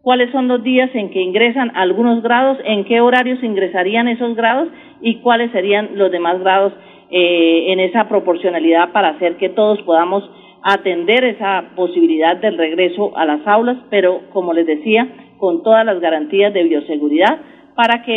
cuáles 0.03 0.33
son 0.33 0.49
los 0.49 0.65
días 0.65 0.91
en 0.95 1.11
que 1.11 1.23
ingresan 1.23 1.71
algunos 1.77 2.21
grados, 2.25 2.59
en 2.65 2.85
qué 2.85 3.01
horarios 3.01 3.41
ingresarían 3.45 4.09
esos 4.09 4.35
grados 4.35 4.69
y 5.01 5.21
cuáles 5.21 5.53
serían 5.53 5.91
los 5.95 6.11
demás 6.11 6.41
grados 6.41 6.73
eh, 7.11 7.73
en 7.73 7.79
esa 7.79 8.09
proporcionalidad 8.09 8.91
para 8.91 9.11
hacer 9.11 9.37
que 9.37 9.51
todos 9.51 9.81
podamos 9.83 10.29
atender 10.63 11.25
esa 11.25 11.71
posibilidad 11.75 12.37
del 12.37 12.57
regreso 12.57 13.17
a 13.17 13.25
las 13.25 13.47
aulas, 13.47 13.77
pero 13.91 14.23
como 14.33 14.53
les 14.53 14.67
decía, 14.67 15.09
con 15.39 15.63
todas 15.63 15.85
las 15.85 16.01
garantías 16.01 16.55
de 16.55 16.65
bioseguridad 16.65 17.41
para 17.75 18.03
que 18.03 18.13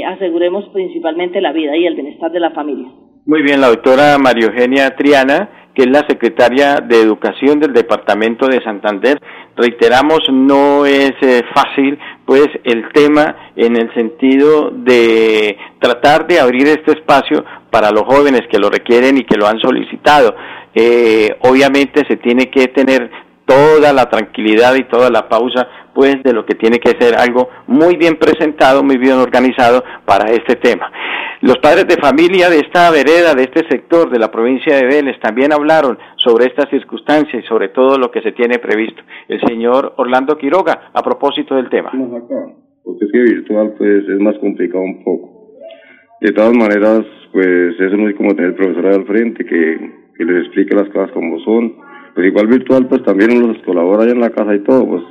eh, 0.00 0.04
aseguremos 0.04 0.68
principalmente 0.72 1.40
la 1.40 1.52
vida 1.52 1.76
y 1.76 1.86
el 1.86 1.94
bienestar 1.94 2.30
de 2.30 2.40
la 2.40 2.50
familia. 2.50 2.88
Muy 3.26 3.42
bien, 3.42 3.60
la 3.60 3.68
doctora 3.68 4.16
María 4.18 4.46
Eugenia 4.46 4.96
Triana, 4.96 5.70
que 5.74 5.82
es 5.82 5.90
la 5.90 6.04
secretaria 6.08 6.76
de 6.76 7.00
Educación 7.00 7.60
del 7.60 7.72
Departamento 7.72 8.46
de 8.46 8.62
Santander. 8.62 9.20
Reiteramos, 9.56 10.20
no 10.32 10.86
es 10.86 11.12
eh, 11.20 11.42
fácil, 11.54 11.98
pues, 12.24 12.48
el 12.64 12.88
tema 12.92 13.52
en 13.54 13.76
el 13.76 13.92
sentido 13.94 14.70
de 14.70 15.56
tratar 15.78 16.26
de 16.26 16.40
abrir 16.40 16.68
este 16.68 16.92
espacio 16.92 17.44
para 17.70 17.90
los 17.90 18.02
jóvenes 18.02 18.42
que 18.50 18.58
lo 18.58 18.70
requieren 18.70 19.18
y 19.18 19.24
que 19.24 19.36
lo 19.36 19.46
han 19.46 19.60
solicitado. 19.60 20.34
Eh, 20.80 21.36
obviamente 21.40 22.04
se 22.06 22.18
tiene 22.18 22.50
que 22.50 22.68
tener 22.68 23.10
toda 23.44 23.92
la 23.92 24.08
tranquilidad 24.08 24.76
y 24.76 24.84
toda 24.84 25.10
la 25.10 25.28
pausa 25.28 25.66
pues 25.92 26.22
de 26.22 26.32
lo 26.32 26.46
que 26.46 26.54
tiene 26.54 26.78
que 26.78 26.90
ser 27.00 27.16
algo 27.18 27.48
muy 27.66 27.96
bien 27.96 28.16
presentado, 28.16 28.84
muy 28.84 28.96
bien 28.96 29.14
organizado 29.14 29.82
para 30.04 30.30
este 30.30 30.54
tema. 30.54 30.88
Los 31.40 31.58
padres 31.58 31.88
de 31.88 32.00
familia 32.00 32.48
de 32.48 32.58
esta 32.58 32.92
vereda, 32.92 33.34
de 33.34 33.42
este 33.42 33.66
sector 33.68 34.08
de 34.08 34.20
la 34.20 34.30
provincia 34.30 34.76
de 34.76 34.86
Vélez 34.86 35.18
también 35.18 35.52
hablaron 35.52 35.98
sobre 36.16 36.46
estas 36.46 36.70
circunstancias 36.70 37.42
y 37.42 37.46
sobre 37.48 37.70
todo 37.70 37.98
lo 37.98 38.12
que 38.12 38.22
se 38.22 38.30
tiene 38.30 38.60
previsto. 38.60 39.02
El 39.26 39.40
señor 39.48 39.94
Orlando 39.96 40.38
Quiroga, 40.38 40.90
a 40.92 41.02
propósito 41.02 41.56
del 41.56 41.68
tema. 41.68 41.90
Porque 41.90 43.04
es 43.04 43.10
que 43.10 43.18
virtual 43.18 43.74
pues 43.76 44.04
es 44.08 44.20
más 44.20 44.38
complicado 44.38 44.84
un 44.84 45.02
poco. 45.02 45.38
De 46.20 46.30
todas 46.30 46.54
maneras, 46.56 47.02
pues 47.32 47.80
es 47.80 48.16
como 48.16 48.34
tener 48.36 48.50
el 48.50 48.54
profesor 48.54 48.86
al 48.86 49.04
frente 49.06 49.44
que, 49.44 49.97
que 50.18 50.24
les 50.24 50.44
explique 50.44 50.74
las 50.74 50.88
cosas 50.90 51.12
como 51.12 51.38
son 51.40 51.76
pues 52.14 52.26
igual 52.26 52.48
virtual 52.48 52.88
pues 52.88 53.02
también 53.04 53.40
los 53.40 53.58
colabora 53.62 54.02
ahí 54.02 54.10
en 54.10 54.20
la 54.20 54.30
casa 54.30 54.52
y 54.54 54.64
todo, 54.64 54.86
pues 54.88 55.04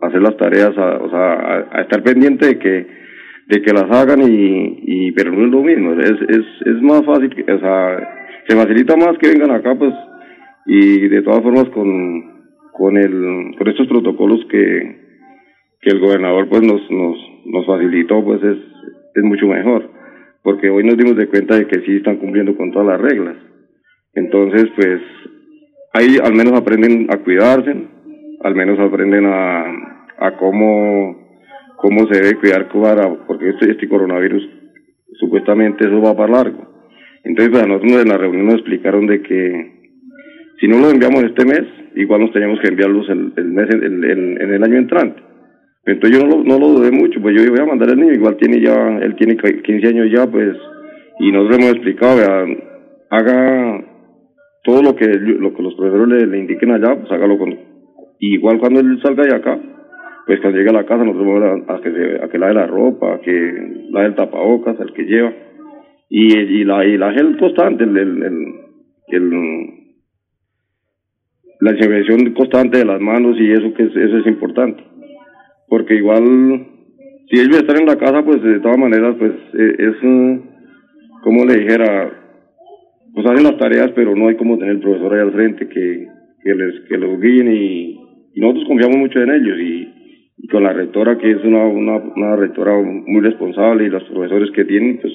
hacer 0.00 0.22
las 0.22 0.36
tareas, 0.36 0.78
a, 0.78 0.98
o 0.98 1.10
sea, 1.10 1.66
a, 1.72 1.80
estar 1.82 2.02
pendiente 2.04 2.46
de 2.46 2.58
que 2.58 2.86
de 3.48 3.62
que 3.62 3.72
las 3.72 3.90
hagan 3.90 4.22
y, 4.22 4.80
y 4.82 5.12
pero 5.12 5.32
no 5.32 5.44
es 5.44 5.50
lo 5.50 5.62
mismo, 5.62 5.92
es, 5.92 6.10
es, 6.28 6.46
es 6.66 6.82
más 6.82 7.04
fácil, 7.04 7.30
o 7.48 7.58
sea, 7.58 7.98
se 8.46 8.56
facilita 8.56 8.96
más 8.96 9.18
que 9.18 9.28
vengan 9.28 9.50
acá 9.50 9.74
pues 9.74 9.92
y 10.66 11.08
de 11.08 11.22
todas 11.22 11.42
formas 11.42 11.68
con, 11.70 12.44
con 12.72 12.96
el, 12.96 13.56
con 13.56 13.68
estos 13.68 13.86
protocolos 13.88 14.44
que, 14.50 14.96
que 15.80 15.90
el 15.90 16.00
gobernador 16.00 16.48
pues 16.48 16.62
nos, 16.62 16.80
nos, 16.90 17.16
nos 17.44 17.66
facilitó 17.66 18.24
pues 18.24 18.42
es, 18.42 18.58
es 19.14 19.22
mucho 19.22 19.46
mejor, 19.46 19.90
porque 20.42 20.68
hoy 20.68 20.84
nos 20.84 20.96
dimos 20.96 21.16
de 21.16 21.28
cuenta 21.28 21.56
de 21.56 21.66
que 21.66 21.80
sí 21.80 21.96
están 21.96 22.18
cumpliendo 22.18 22.56
con 22.56 22.70
todas 22.70 22.86
las 22.86 23.00
reglas. 23.00 23.36
Entonces, 24.16 24.66
pues 24.74 25.00
ahí 25.92 26.16
al 26.22 26.34
menos 26.34 26.54
aprenden 26.54 27.06
a 27.10 27.18
cuidarse, 27.18 27.74
al 28.42 28.54
menos 28.54 28.78
aprenden 28.80 29.26
a, 29.26 29.62
a 30.18 30.36
cómo, 30.38 31.16
cómo 31.76 32.06
se 32.10 32.20
debe 32.20 32.40
cuidar 32.40 32.68
porque 33.26 33.50
este, 33.50 33.70
este 33.70 33.88
coronavirus 33.88 34.42
supuestamente 35.20 35.86
eso 35.86 36.00
va 36.00 36.16
para 36.16 36.32
largo. 36.32 36.66
Entonces 37.24 37.50
pues, 37.52 37.62
a 37.62 37.66
nosotros 37.66 38.02
en 38.02 38.08
la 38.08 38.18
reunión 38.18 38.46
nos 38.46 38.54
explicaron 38.56 39.06
de 39.06 39.22
que 39.22 39.72
si 40.60 40.68
no 40.68 40.78
los 40.78 40.92
enviamos 40.92 41.22
este 41.24 41.44
mes, 41.44 41.64
igual 41.94 42.22
nos 42.22 42.32
teníamos 42.32 42.58
que 42.60 42.68
enviarlos 42.68 43.08
el, 43.10 43.32
mes 43.52 43.68
en 43.70 44.54
el 44.54 44.64
año 44.64 44.78
entrante. 44.78 45.22
Entonces 45.86 46.18
yo 46.18 46.26
no 46.26 46.36
lo, 46.36 46.42
no 46.42 46.58
dudé 46.58 46.90
mucho, 46.90 47.20
pues 47.22 47.36
yo 47.36 47.48
voy 47.48 47.60
a 47.60 47.66
mandar 47.66 47.90
al 47.90 48.00
niño, 48.00 48.12
igual 48.12 48.36
tiene 48.36 48.60
ya, 48.60 48.98
él 48.98 49.14
tiene 49.14 49.36
15 49.36 49.86
años 49.86 50.08
ya, 50.12 50.26
pues, 50.26 50.56
y 51.20 51.30
nosotros 51.30 51.58
hemos 51.58 51.70
explicado, 51.74 52.20
haga 53.08 53.84
todo 54.66 54.82
lo 54.82 54.96
que 54.96 55.06
lo 55.06 55.54
que 55.54 55.62
los 55.62 55.74
profesores 55.76 56.28
le, 56.28 56.38
indiquen 56.38 56.72
allá, 56.72 56.96
pues 56.96 57.10
hágalo 57.12 57.38
con 57.38 57.56
igual 58.18 58.58
cuando 58.58 58.80
él 58.80 59.00
salga 59.00 59.22
de 59.22 59.36
acá, 59.36 59.58
pues 60.26 60.40
cuando 60.40 60.58
llegue 60.58 60.70
a 60.70 60.80
la 60.80 60.84
casa 60.84 61.04
nosotros 61.04 61.40
vamos 61.40 61.62
a, 61.68 61.80
que 61.80 61.92
se, 61.92 62.24
a 62.24 62.28
que 62.28 62.38
lave 62.38 62.54
la 62.54 62.66
ropa, 62.66 63.14
a 63.14 63.20
que 63.20 63.86
lave 63.90 64.08
el 64.08 64.14
tapabocas, 64.16 64.78
el 64.80 64.92
que 64.92 65.04
lleva. 65.04 65.32
Y, 66.08 66.36
y 66.36 66.64
la 66.64 66.84
y 66.84 66.98
la 66.98 67.12
gel 67.12 67.36
constante, 67.38 67.84
el, 67.84 67.96
el, 67.96 69.66
la 71.60 71.72
desinfección 71.72 72.34
constante 72.34 72.78
de 72.78 72.84
las 72.84 73.00
manos 73.00 73.36
y 73.38 73.52
eso 73.52 73.72
que 73.72 73.84
eso 73.84 74.18
es 74.18 74.26
importante, 74.26 74.82
porque 75.68 75.94
igual 75.94 76.24
si 77.28 77.40
ellos 77.40 77.58
están 77.58 77.80
en 77.80 77.86
la 77.86 77.96
casa, 77.96 78.24
pues 78.24 78.42
de 78.42 78.60
todas 78.60 78.78
maneras, 78.78 79.14
pues 79.18 79.32
eh, 79.32 79.76
es 79.78 79.96
como 81.22 81.44
le 81.44 81.60
dijera 81.60 82.25
pues 83.16 83.26
hacen 83.28 83.44
las 83.44 83.56
tareas, 83.56 83.92
pero 83.94 84.14
no 84.14 84.28
hay 84.28 84.36
como 84.36 84.58
tener 84.58 84.74
el 84.74 84.80
profesor 84.80 85.14
ahí 85.14 85.20
al 85.20 85.32
frente 85.32 85.66
que, 85.68 86.06
que 86.44 86.54
les 86.54 86.80
que 86.86 86.98
los 86.98 87.18
guíen 87.18 87.50
y, 87.50 87.98
nosotros 88.36 88.66
confiamos 88.68 88.98
mucho 88.98 89.18
en 89.22 89.30
ellos 89.30 89.58
y, 89.58 90.48
con 90.50 90.62
la 90.62 90.74
rectora 90.74 91.16
que 91.16 91.30
es 91.30 91.42
una, 91.42 91.64
una, 91.66 91.96
una, 91.96 92.36
rectora 92.36 92.74
muy 92.76 93.22
responsable 93.22 93.86
y 93.86 93.88
los 93.88 94.04
profesores 94.04 94.50
que 94.50 94.66
tienen, 94.66 94.98
pues 94.98 95.14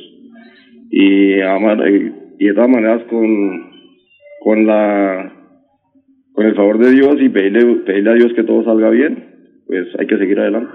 y, 0.89 1.35
y 1.35 2.47
de 2.47 2.53
todas 2.55 2.69
maneras 2.69 3.03
con, 3.03 3.69
con 4.39 4.65
la 4.65 5.33
con 6.33 6.45
el 6.47 6.55
favor 6.55 6.79
de 6.79 6.91
Dios 6.93 7.17
y 7.19 7.29
pedirle, 7.29 7.75
pedirle 7.85 8.09
a 8.09 8.15
Dios 8.15 8.33
que 8.33 8.43
todo 8.43 8.63
salga 8.63 8.89
bien, 8.89 9.25
pues 9.67 9.87
hay 9.99 10.07
que 10.07 10.17
seguir 10.17 10.39
adelante. 10.39 10.71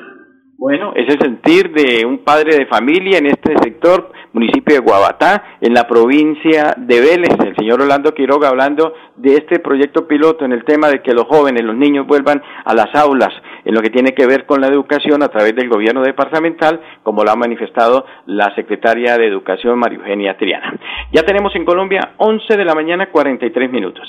Bueno, 0.59 0.95
ese 0.97 1.19
sentir 1.19 1.71
de 1.71 2.07
un 2.07 2.25
padre 2.25 2.57
de 2.57 2.65
familia 2.65 3.19
en 3.19 3.27
este 3.27 3.55
sector, 3.63 4.11
municipio 4.33 4.75
de 4.75 4.81
Guabatá, 4.81 5.59
en 5.61 5.75
la 5.75 5.87
provincia 5.87 6.75
de 6.79 6.99
Vélez, 6.99 7.37
el 7.45 7.55
señor 7.57 7.83
Orlando 7.83 8.15
Quiroga 8.15 8.49
hablando 8.49 8.95
de 9.17 9.35
este 9.35 9.59
proyecto 9.59 10.09
piloto 10.09 10.47
en 10.47 10.53
el 10.53 10.65
tema 10.65 10.89
de 10.89 11.03
que 11.03 11.13
los 11.13 11.25
jóvenes, 11.25 11.63
los 11.63 11.77
niños 11.77 12.07
vuelvan 12.07 12.43
a 12.65 12.75
las 12.75 12.95
aulas, 12.95 13.35
en 13.67 13.75
lo 13.75 13.83
que 13.83 13.91
tiene 13.91 14.15
que 14.15 14.27
ver 14.27 14.47
con 14.47 14.63
la 14.63 14.69
educación 14.69 15.23
a 15.23 15.29
través 15.29 15.55
del 15.55 15.69
gobierno 15.69 16.01
departamental, 16.01 16.81
como 17.03 17.23
lo 17.23 17.33
ha 17.33 17.37
manifestado 17.37 18.07
la 18.25 18.55
secretaria 18.55 19.19
de 19.19 19.27
Educación, 19.27 19.79
María 19.79 19.99
Eugenia 19.99 20.39
Triana. 20.39 20.75
Ya 21.13 21.23
tenemos 21.23 21.55
en 21.55 21.67
Colombia 21.67 22.13
11 22.17 22.57
de 22.57 22.65
la 22.65 22.75
mañana 22.75 23.11
43 23.11 23.71
minutos. 23.71 24.09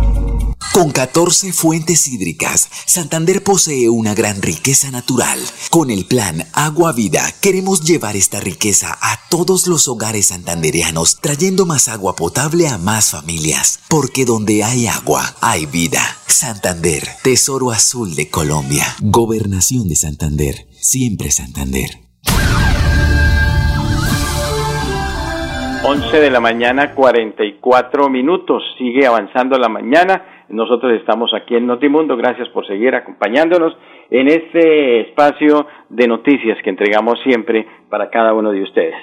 Con 0.73 0.91
14 0.91 1.51
fuentes 1.51 2.07
hídricas, 2.07 2.69
Santander 2.85 3.43
posee 3.43 3.89
una 3.89 4.13
gran 4.13 4.41
riqueza 4.41 4.89
natural. 4.89 5.37
Con 5.69 5.91
el 5.91 6.05
plan 6.05 6.45
Agua 6.53 6.93
Vida 6.93 7.23
queremos 7.41 7.81
llevar 7.83 8.15
esta 8.15 8.39
riqueza 8.39 8.97
a 9.01 9.19
todos 9.29 9.67
los 9.67 9.89
hogares 9.89 10.27
santandereanos, 10.27 11.19
trayendo 11.19 11.65
más 11.65 11.89
agua 11.89 12.15
potable 12.15 12.69
a 12.69 12.77
más 12.77 13.11
familias. 13.11 13.83
Porque 13.89 14.23
donde 14.23 14.63
hay 14.63 14.87
agua, 14.87 15.35
hay 15.41 15.65
vida. 15.65 15.99
Santander, 16.27 17.03
Tesoro 17.21 17.71
Azul 17.71 18.15
de 18.15 18.29
Colombia. 18.29 18.85
Gobernación 19.01 19.89
de 19.89 19.97
Santander. 19.97 20.67
Siempre 20.79 21.31
Santander. 21.31 21.89
11 25.83 26.17
de 26.17 26.29
la 26.29 26.39
mañana, 26.39 26.95
44 26.95 28.09
minutos. 28.09 28.63
Sigue 28.77 29.05
avanzando 29.05 29.57
la 29.57 29.67
mañana 29.67 30.30
nosotros 30.51 30.93
estamos 30.93 31.33
aquí 31.33 31.55
en 31.55 31.67
Notimundo. 31.67 32.15
Gracias 32.17 32.49
por 32.49 32.65
seguir 32.67 32.93
acompañándonos 32.95 33.75
en 34.09 34.27
este 34.27 35.01
espacio 35.01 35.65
de 35.89 36.07
noticias 36.07 36.57
que 36.63 36.69
entregamos 36.69 37.19
siempre 37.23 37.65
para 37.89 38.09
cada 38.09 38.33
uno 38.33 38.51
de 38.51 38.61
ustedes. 38.61 38.95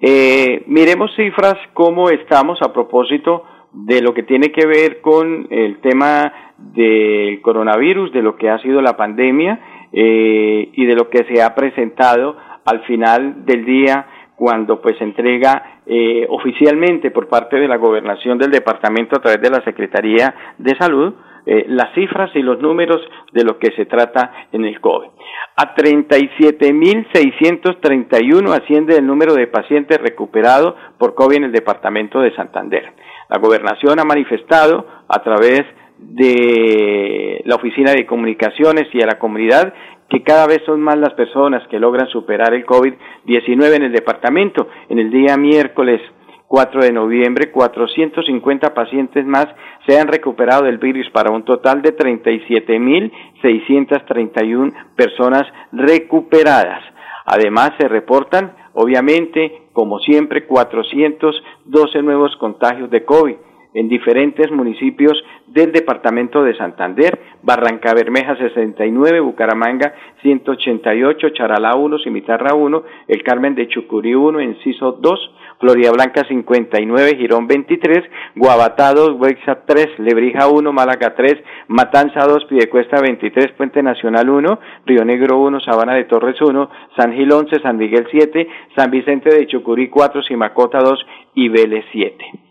Eh, 0.00 0.64
miremos 0.66 1.14
cifras, 1.16 1.54
cómo 1.72 2.10
estamos 2.10 2.58
a 2.62 2.72
propósito 2.72 3.44
de 3.72 4.00
lo 4.00 4.14
que 4.14 4.22
tiene 4.22 4.50
que 4.50 4.66
ver 4.66 5.00
con 5.00 5.46
el 5.50 5.80
tema 5.80 6.32
del 6.58 7.40
coronavirus, 7.42 8.12
de 8.12 8.22
lo 8.22 8.36
que 8.36 8.48
ha 8.48 8.58
sido 8.60 8.80
la 8.80 8.96
pandemia 8.96 9.60
eh, 9.92 10.70
y 10.72 10.86
de 10.86 10.94
lo 10.94 11.08
que 11.10 11.24
se 11.24 11.42
ha 11.42 11.54
presentado 11.54 12.36
al 12.64 12.80
final 12.84 13.44
del 13.44 13.64
día 13.64 14.06
cuando 14.36 14.80
pues 14.80 14.98
se 14.98 15.04
entrega 15.04 15.80
eh, 15.86 16.26
oficialmente 16.28 17.10
por 17.10 17.28
parte 17.28 17.56
de 17.56 17.68
la 17.68 17.76
gobernación 17.76 18.38
del 18.38 18.50
departamento 18.50 19.16
a 19.16 19.20
través 19.20 19.40
de 19.40 19.50
la 19.50 19.64
Secretaría 19.64 20.34
de 20.58 20.76
Salud 20.76 21.14
eh, 21.48 21.64
las 21.68 21.94
cifras 21.94 22.34
y 22.34 22.42
los 22.42 22.60
números 22.60 23.00
de 23.32 23.44
lo 23.44 23.60
que 23.60 23.70
se 23.76 23.86
trata 23.86 24.48
en 24.50 24.64
el 24.64 24.80
COVID. 24.80 25.10
A 25.54 25.76
37.631 25.76 28.52
asciende 28.52 28.96
el 28.96 29.06
número 29.06 29.34
de 29.34 29.46
pacientes 29.46 29.98
recuperados 29.98 30.74
por 30.98 31.14
COVID 31.14 31.36
en 31.36 31.44
el 31.44 31.52
departamento 31.52 32.20
de 32.20 32.34
Santander. 32.34 32.92
La 33.28 33.38
gobernación 33.38 34.00
ha 34.00 34.04
manifestado 34.04 34.88
a 35.08 35.22
través 35.22 35.62
de 35.98 37.42
la 37.44 37.54
Oficina 37.54 37.92
de 37.92 38.06
Comunicaciones 38.06 38.88
y 38.92 39.00
a 39.00 39.06
la 39.06 39.20
comunidad 39.20 39.72
que 40.08 40.22
cada 40.22 40.46
vez 40.46 40.62
son 40.64 40.80
más 40.80 40.96
las 40.98 41.12
personas 41.14 41.66
que 41.68 41.80
logran 41.80 42.08
superar 42.08 42.54
el 42.54 42.64
COVID-19 42.64 43.74
en 43.74 43.82
el 43.82 43.92
departamento. 43.92 44.68
En 44.88 44.98
el 44.98 45.10
día 45.10 45.36
miércoles 45.36 46.00
4 46.48 46.82
de 46.82 46.92
noviembre, 46.92 47.50
450 47.50 48.72
pacientes 48.72 49.26
más 49.26 49.48
se 49.86 49.98
han 49.98 50.08
recuperado 50.08 50.64
del 50.64 50.78
virus 50.78 51.10
para 51.10 51.32
un 51.32 51.44
total 51.44 51.82
de 51.82 51.94
37.631 51.96 54.72
personas 54.94 55.42
recuperadas. 55.72 56.84
Además, 57.24 57.72
se 57.78 57.88
reportan, 57.88 58.54
obviamente, 58.74 59.62
como 59.72 59.98
siempre, 59.98 60.46
412 60.46 62.02
nuevos 62.02 62.36
contagios 62.36 62.88
de 62.90 63.04
COVID 63.04 63.34
en 63.76 63.88
diferentes 63.88 64.50
municipios 64.50 65.22
del 65.48 65.70
departamento 65.70 66.42
de 66.42 66.56
Santander, 66.56 67.20
Barranca 67.42 67.92
Bermeja 67.92 68.34
69, 68.34 69.20
Bucaramanga 69.20 69.94
188, 70.22 71.28
Charalá 71.34 71.76
1, 71.76 71.98
Cimitarra 71.98 72.54
1, 72.54 72.82
El 73.06 73.22
Carmen 73.22 73.54
de 73.54 73.68
Chucurí 73.68 74.14
1, 74.14 74.40
Enciso 74.40 74.92
2, 74.92 75.30
Florida 75.60 75.92
Blanca 75.92 76.24
59, 76.26 77.16
Girón 77.18 77.46
23, 77.46 78.02
Guabatá 78.34 78.94
2, 78.94 79.20
Huexa 79.20 79.66
3, 79.66 79.98
Lebrija 79.98 80.48
1, 80.48 80.72
Málaga 80.72 81.14
3, 81.14 81.36
Matanza 81.68 82.26
2, 82.26 82.46
Pidecuesta 82.46 83.02
23, 83.02 83.52
Puente 83.58 83.82
Nacional 83.82 84.30
1, 84.30 84.58
Río 84.86 85.04
Negro 85.04 85.38
1, 85.40 85.60
Sabana 85.60 85.94
de 85.94 86.04
Torres 86.04 86.40
1, 86.40 86.70
San 86.96 87.12
Gil 87.12 87.30
11, 87.30 87.60
San 87.60 87.76
Miguel 87.76 88.06
7, 88.10 88.48
San 88.74 88.90
Vicente 88.90 89.28
de 89.28 89.46
Chucurí 89.46 89.88
4, 89.88 90.22
Simacota 90.22 90.78
2 90.78 91.06
y 91.34 91.50
Vélez 91.50 91.84
7. 91.92 92.45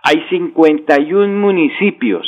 Hay 0.03 0.23
51 0.29 1.39
municipios 1.39 2.25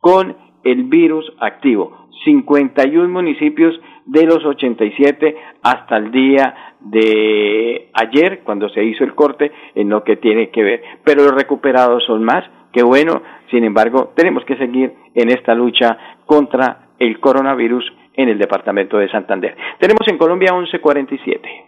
con 0.00 0.36
el 0.64 0.84
virus 0.84 1.32
activo, 1.40 2.08
51 2.24 3.08
municipios 3.08 3.80
de 4.06 4.24
los 4.26 4.44
87 4.44 5.36
hasta 5.62 5.96
el 5.96 6.10
día 6.10 6.54
de 6.80 7.90
ayer, 7.92 8.40
cuando 8.44 8.68
se 8.70 8.84
hizo 8.84 9.04
el 9.04 9.14
corte, 9.14 9.52
en 9.74 9.88
lo 9.88 10.04
que 10.04 10.16
tiene 10.16 10.50
que 10.50 10.62
ver. 10.62 10.82
Pero 11.04 11.22
los 11.22 11.34
recuperados 11.34 12.04
son 12.04 12.24
más, 12.24 12.44
que 12.72 12.82
bueno, 12.82 13.22
sin 13.50 13.64
embargo, 13.64 14.12
tenemos 14.14 14.44
que 14.44 14.56
seguir 14.56 14.92
en 15.14 15.30
esta 15.30 15.54
lucha 15.54 15.98
contra 16.26 16.88
el 16.98 17.20
coronavirus 17.20 17.92
en 18.14 18.28
el 18.28 18.38
departamento 18.38 18.98
de 18.98 19.08
Santander. 19.10 19.56
Tenemos 19.78 20.06
en 20.08 20.18
Colombia 20.18 20.52
1147. 20.52 21.67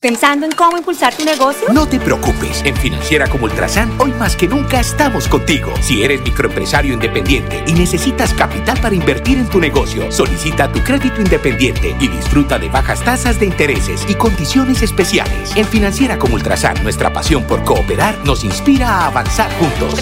¿Pensando 0.00 0.46
en 0.46 0.52
cómo 0.52 0.78
impulsar 0.78 1.12
tu 1.12 1.24
negocio? 1.24 1.66
No 1.74 1.84
te 1.88 1.98
preocupes, 1.98 2.64
en 2.64 2.76
Financiera 2.76 3.26
como 3.26 3.46
Ultrasan, 3.46 3.90
hoy 4.00 4.12
más 4.12 4.36
que 4.36 4.46
nunca 4.46 4.78
estamos 4.78 5.26
contigo. 5.26 5.72
Si 5.80 6.04
eres 6.04 6.22
microempresario 6.22 6.94
independiente 6.94 7.64
y 7.66 7.72
necesitas 7.72 8.32
capital 8.32 8.78
para 8.80 8.94
invertir 8.94 9.38
en 9.38 9.50
tu 9.50 9.58
negocio, 9.58 10.12
solicita 10.12 10.70
tu 10.70 10.78
crédito 10.84 11.20
independiente 11.20 11.96
y 11.98 12.06
disfruta 12.06 12.60
de 12.60 12.68
bajas 12.68 13.04
tasas 13.04 13.40
de 13.40 13.46
intereses 13.46 14.06
y 14.08 14.14
condiciones 14.14 14.82
especiales. 14.82 15.56
En 15.56 15.64
Financiera 15.64 16.16
como 16.16 16.36
Ultrasan, 16.36 16.80
nuestra 16.84 17.12
pasión 17.12 17.44
por 17.48 17.64
cooperar 17.64 18.14
nos 18.24 18.44
inspira 18.44 18.88
a 18.88 19.06
avanzar 19.08 19.50
juntos. 19.54 20.00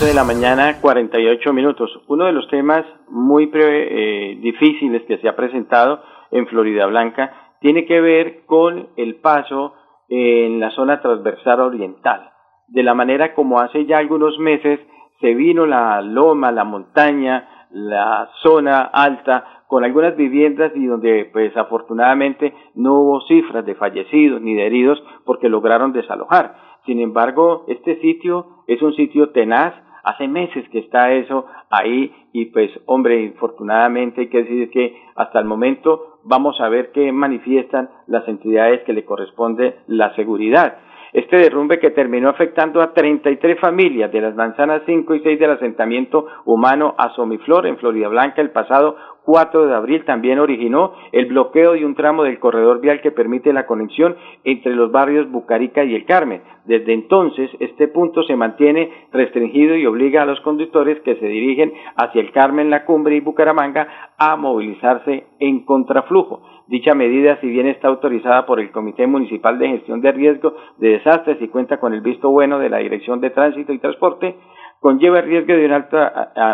de 0.00 0.14
la 0.14 0.24
mañana, 0.24 0.80
48 0.80 1.52
minutos. 1.52 1.90
Uno 2.06 2.24
de 2.24 2.32
los 2.32 2.48
temas 2.48 2.86
muy 3.08 3.50
eh, 3.52 4.38
difíciles 4.40 5.02
que 5.06 5.18
se 5.18 5.28
ha 5.28 5.36
presentado 5.36 6.00
en 6.30 6.46
Florida 6.46 6.86
Blanca 6.86 7.54
tiene 7.60 7.86
que 7.86 8.00
ver 8.00 8.44
con 8.46 8.88
el 8.96 9.16
paso 9.16 9.74
en 10.08 10.60
la 10.60 10.70
zona 10.70 11.00
transversal 11.00 11.60
oriental. 11.60 12.30
De 12.68 12.82
la 12.82 12.94
manera 12.94 13.34
como 13.34 13.60
hace 13.60 13.86
ya 13.86 13.98
algunos 13.98 14.38
meses 14.38 14.80
se 15.20 15.34
vino 15.34 15.66
la 15.66 16.00
loma, 16.02 16.52
la 16.52 16.64
montaña, 16.64 17.66
la 17.70 18.28
zona 18.42 18.82
alta 18.82 19.64
con 19.66 19.84
algunas 19.84 20.16
viviendas 20.16 20.72
y 20.74 20.86
donde 20.86 21.28
pues 21.32 21.56
afortunadamente 21.56 22.54
no 22.74 22.94
hubo 22.94 23.20
cifras 23.22 23.64
de 23.66 23.74
fallecidos 23.74 24.40
ni 24.40 24.54
de 24.54 24.66
heridos 24.66 25.02
porque 25.24 25.48
lograron 25.48 25.92
desalojar. 25.92 26.54
Sin 26.84 27.00
embargo, 27.00 27.64
este 27.66 28.00
sitio 28.00 28.62
es 28.68 28.80
un 28.80 28.94
sitio 28.94 29.30
tenaz, 29.30 29.74
hace 30.04 30.28
meses 30.28 30.68
que 30.68 30.78
está 30.78 31.12
eso 31.12 31.46
ahí 31.68 32.14
y 32.32 32.46
pues 32.46 32.70
hombre, 32.86 33.22
infortunadamente 33.22 34.22
hay 34.22 34.28
que 34.28 34.44
decir 34.44 34.70
que 34.70 34.96
hasta 35.16 35.40
el 35.40 35.46
momento 35.46 36.15
vamos 36.26 36.60
a 36.60 36.68
ver 36.68 36.90
qué 36.92 37.12
manifiestan 37.12 37.88
las 38.06 38.26
entidades 38.28 38.82
que 38.82 38.92
le 38.92 39.04
corresponde 39.04 39.76
la 39.86 40.14
seguridad. 40.14 40.78
Este 41.12 41.36
derrumbe 41.38 41.78
que 41.78 41.90
terminó 41.90 42.28
afectando 42.28 42.82
a 42.82 42.92
33 42.92 43.58
familias 43.58 44.12
de 44.12 44.20
las 44.20 44.34
manzanas 44.34 44.82
5 44.84 45.14
y 45.14 45.20
6 45.20 45.38
del 45.38 45.52
asentamiento 45.52 46.26
humano 46.44 46.94
Asomiflor 46.98 47.66
en 47.66 47.78
Florida 47.78 48.08
Blanca 48.08 48.42
el 48.42 48.50
pasado 48.50 48.96
4 49.26 49.66
de 49.66 49.74
abril 49.74 50.04
también 50.04 50.38
originó 50.38 50.92
el 51.10 51.26
bloqueo 51.26 51.72
de 51.72 51.84
un 51.84 51.96
tramo 51.96 52.22
del 52.22 52.38
corredor 52.38 52.80
vial 52.80 53.00
que 53.00 53.10
permite 53.10 53.52
la 53.52 53.66
conexión 53.66 54.14
entre 54.44 54.72
los 54.72 54.92
barrios 54.92 55.28
Bucarica 55.30 55.82
y 55.82 55.96
El 55.96 56.06
Carmen. 56.06 56.42
Desde 56.64 56.94
entonces, 56.94 57.50
este 57.58 57.88
punto 57.88 58.22
se 58.22 58.36
mantiene 58.36 58.88
restringido 59.12 59.74
y 59.74 59.84
obliga 59.84 60.22
a 60.22 60.26
los 60.26 60.40
conductores 60.42 61.00
que 61.00 61.16
se 61.16 61.26
dirigen 61.26 61.72
hacia 61.96 62.20
El 62.20 62.30
Carmen, 62.30 62.70
La 62.70 62.84
Cumbre 62.84 63.16
y 63.16 63.20
Bucaramanga 63.20 63.88
a 64.16 64.36
movilizarse 64.36 65.26
en 65.40 65.64
contraflujo. 65.64 66.42
Dicha 66.68 66.94
medida, 66.94 67.40
si 67.40 67.48
bien 67.48 67.66
está 67.66 67.88
autorizada 67.88 68.46
por 68.46 68.60
el 68.60 68.70
Comité 68.70 69.08
Municipal 69.08 69.58
de 69.58 69.68
Gestión 69.70 70.02
de 70.02 70.12
Riesgo 70.12 70.54
de 70.78 70.90
Desastres 70.90 71.42
y 71.42 71.48
cuenta 71.48 71.80
con 71.80 71.94
el 71.94 72.00
visto 72.00 72.30
bueno 72.30 72.60
de 72.60 72.70
la 72.70 72.78
Dirección 72.78 73.20
de 73.20 73.30
Tránsito 73.30 73.72
y 73.72 73.78
Transporte, 73.78 74.36
conlleva 74.80 75.20
el 75.20 75.26
riesgo 75.26 75.54
de 75.54 75.66
un 75.66 75.72
alto 75.72 75.98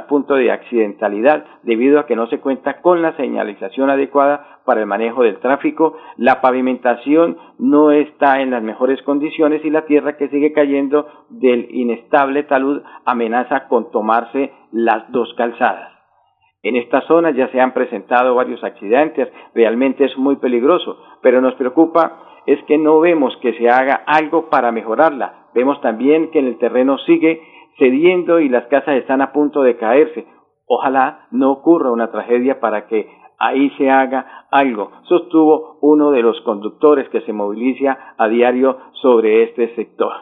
punto 0.09 0.35
de 0.35 0.51
accidentalidad 0.51 1.45
debido 1.63 1.99
a 1.99 2.07
que 2.07 2.17
no 2.17 2.27
se 2.29 2.41
cuenta 2.41 2.81
con 2.81 3.03
la 3.03 3.17
señalización 3.17 3.91
adecuada 3.91 4.61
para 4.65 4.81
el 4.81 4.87
manejo 4.87 5.23
del 5.23 5.39
tráfico, 5.41 5.97
la 6.17 6.41
pavimentación 6.41 7.37
no 7.59 7.91
está 7.91 8.41
en 8.41 8.51
las 8.51 8.63
mejores 8.63 9.03
condiciones 9.03 9.65
y 9.65 9.71
la 9.71 9.87
tierra 9.87 10.17
que 10.17 10.29
sigue 10.29 10.53
cayendo 10.53 11.07
del 11.31 11.69
inestable 11.71 12.45
talud 12.45 12.83
amenaza 13.05 13.69
con 13.69 13.91
tomarse 13.91 14.53
las 14.71 15.11
dos 15.11 15.33
calzadas. 15.37 15.91
En 16.63 16.77
esta 16.77 17.01
zona 17.03 17.33
ya 17.33 17.49
se 17.49 17.61
han 17.61 17.75
presentado 17.75 18.37
varios 18.37 18.63
accidentes, 18.63 19.29
realmente 19.53 20.05
es 20.05 20.17
muy 20.17 20.37
peligroso, 20.37 20.97
pero 21.21 21.41
nos 21.41 21.55
preocupa 21.55 22.29
es 22.47 22.63
que 22.65 22.79
no 22.79 23.01
vemos 23.01 23.37
que 23.41 23.55
se 23.55 23.69
haga 23.69 24.03
algo 24.07 24.49
para 24.49 24.73
mejorarla. 24.73 25.49
Vemos 25.55 25.81
también 25.81 26.31
que 26.31 26.39
en 26.39 26.47
el 26.47 26.59
terreno 26.59 26.99
sigue 26.99 27.43
cediendo 27.79 28.41
y 28.41 28.49
las 28.49 28.67
casas 28.67 28.97
están 28.97 29.23
a 29.23 29.33
punto 29.33 29.63
de 29.63 29.77
caerse. 29.77 30.27
Ojalá 30.67 31.27
no 31.31 31.51
ocurra 31.53 31.91
una 31.91 32.11
tragedia 32.11 32.61
para 32.61 32.87
que 32.87 33.09
ahí 33.39 33.71
se 33.77 33.91
haga 33.91 34.47
algo, 34.51 34.93
sostuvo 35.09 35.79
uno 35.81 36.13
de 36.13 36.23
los 36.23 36.41
conductores 36.43 37.09
que 37.09 37.23
se 37.23 37.33
moviliza 37.33 38.15
a 38.17 38.29
diario 38.29 38.79
sobre 39.01 39.43
este 39.43 39.75
sector. 39.75 40.13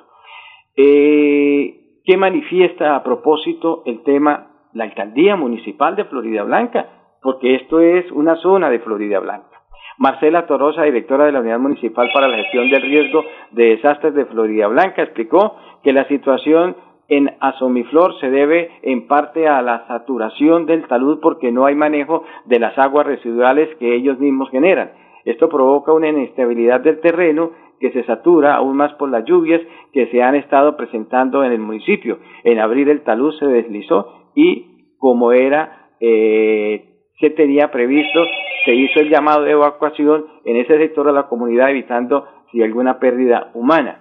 Eh, 0.77 2.01
¿Qué 2.05 2.17
manifiesta 2.17 2.97
a 2.97 3.03
propósito 3.03 3.83
el 3.85 4.03
tema 4.03 4.47
la 4.73 4.85
alcaldía 4.85 5.37
municipal 5.37 5.97
de 5.97 6.05
Florida 6.07 6.45
Blanca? 6.45 6.89
Porque 7.23 7.57
esto 7.57 7.81
es 7.81 8.11
una 8.13 8.37
zona 8.37 8.71
de 8.71 8.79
Florida 8.79 9.19
Blanca. 9.21 9.61
Marcela 9.99 10.47
Torosa, 10.47 10.83
directora 10.85 11.27
de 11.27 11.33
la 11.33 11.41
Unidad 11.41 11.59
Municipal 11.59 12.09
para 12.15 12.27
la 12.27 12.39
Gestión 12.39 12.71
del 12.71 12.81
Riesgo 12.81 13.23
de 13.51 13.77
Desastres 13.77 14.15
de 14.15 14.25
Florida 14.25 14.67
Blanca, 14.69 15.03
explicó 15.03 15.57
que 15.83 15.93
la 15.93 16.09
situación 16.09 16.75
en 17.11 17.33
Asomiflor 17.41 18.19
se 18.21 18.31
debe 18.31 18.71
en 18.83 19.09
parte 19.09 19.49
a 19.49 19.61
la 19.63 19.87
saturación 19.89 20.65
del 20.65 20.87
talud 20.87 21.19
porque 21.21 21.51
no 21.51 21.67
hay 21.67 21.75
manejo 21.75 22.25
de 22.47 22.61
las 22.61 22.79
aguas 22.79 23.05
residuales 23.05 23.69
que 23.79 23.95
ellos 23.95 24.19
mismos 24.21 24.49
generan. 24.51 24.93
Esto 25.25 25.49
provoca 25.49 25.93
una 25.93 26.09
inestabilidad 26.09 26.81
del 26.81 27.01
terreno 27.01 27.51
que 27.81 27.91
se 27.91 28.05
satura 28.05 28.55
aún 28.55 28.77
más 28.77 28.93
por 28.95 29.11
las 29.11 29.25
lluvias 29.25 29.61
que 29.93 30.07
se 30.07 30.23
han 30.23 30.37
estado 30.37 30.77
presentando 30.77 31.43
en 31.43 31.51
el 31.51 31.59
municipio. 31.59 32.21
En 32.45 32.61
abril 32.61 32.89
el 32.89 33.03
talud 33.03 33.35
se 33.41 33.47
deslizó 33.47 34.31
y 34.37 34.95
como 34.97 35.33
era 35.33 35.89
eh, 35.99 37.09
se 37.19 37.31
tenía 37.31 37.73
previsto, 37.73 38.25
se 38.65 38.73
hizo 38.73 39.01
el 39.01 39.11
llamado 39.11 39.43
de 39.43 39.51
evacuación 39.51 40.27
en 40.45 40.57
ese 40.57 40.79
sector 40.79 41.07
de 41.07 41.13
la 41.13 41.27
comunidad 41.27 41.71
evitando 41.71 42.27
si 42.53 42.63
alguna 42.63 43.01
pérdida 43.01 43.51
humana. 43.55 44.01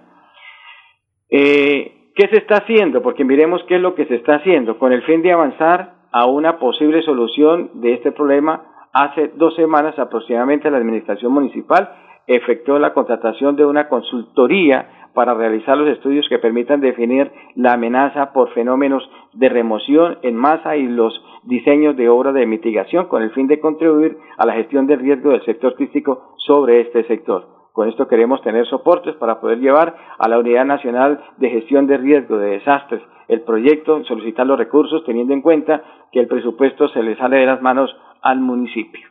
Eh, 1.28 1.99
¿Qué 2.14 2.26
se 2.28 2.38
está 2.38 2.56
haciendo? 2.56 3.02
Porque 3.02 3.24
miremos 3.24 3.62
qué 3.68 3.76
es 3.76 3.80
lo 3.80 3.94
que 3.94 4.06
se 4.06 4.16
está 4.16 4.36
haciendo 4.36 4.78
con 4.78 4.92
el 4.92 5.02
fin 5.02 5.22
de 5.22 5.32
avanzar 5.32 5.94
a 6.10 6.26
una 6.26 6.58
posible 6.58 7.02
solución 7.02 7.70
de 7.74 7.94
este 7.94 8.10
problema. 8.10 8.88
Hace 8.92 9.28
dos 9.36 9.54
semanas 9.54 9.96
aproximadamente 9.98 10.70
la 10.70 10.78
Administración 10.78 11.32
Municipal 11.32 11.90
efectuó 12.26 12.78
la 12.78 12.92
contratación 12.94 13.54
de 13.54 13.64
una 13.64 13.88
consultoría 13.88 15.08
para 15.14 15.34
realizar 15.34 15.76
los 15.76 15.88
estudios 15.88 16.28
que 16.28 16.38
permitan 16.38 16.80
definir 16.80 17.30
la 17.54 17.74
amenaza 17.74 18.32
por 18.32 18.50
fenómenos 18.54 19.08
de 19.32 19.48
remoción 19.48 20.18
en 20.22 20.36
masa 20.36 20.76
y 20.76 20.88
los 20.88 21.12
diseños 21.44 21.96
de 21.96 22.08
obras 22.08 22.34
de 22.34 22.46
mitigación 22.46 23.06
con 23.06 23.22
el 23.22 23.30
fin 23.30 23.46
de 23.46 23.60
contribuir 23.60 24.18
a 24.36 24.46
la 24.46 24.54
gestión 24.54 24.86
del 24.86 25.00
riesgo 25.00 25.30
del 25.30 25.44
sector 25.44 25.74
crítico 25.74 26.34
sobre 26.38 26.80
este 26.80 27.04
sector. 27.04 27.59
Con 27.72 27.88
esto 27.88 28.08
queremos 28.08 28.42
tener 28.42 28.66
soportes 28.66 29.14
para 29.16 29.40
poder 29.40 29.58
llevar 29.58 29.94
a 30.18 30.28
la 30.28 30.38
Unidad 30.38 30.64
Nacional 30.64 31.20
de 31.38 31.50
Gestión 31.50 31.86
de 31.86 31.98
Riesgo 31.98 32.38
de 32.38 32.50
Desastres 32.58 33.02
el 33.30 33.42
proyecto, 33.42 34.02
solicitar 34.04 34.44
los 34.44 34.58
recursos 34.58 35.04
teniendo 35.04 35.32
en 35.32 35.40
cuenta 35.40 35.84
que 36.10 36.18
el 36.18 36.26
presupuesto 36.26 36.88
se 36.88 37.02
le 37.02 37.16
sale 37.16 37.38
de 37.38 37.46
las 37.46 37.62
manos 37.62 37.96
al 38.22 38.40
municipio. 38.40 39.06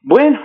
Bueno, 0.00 0.38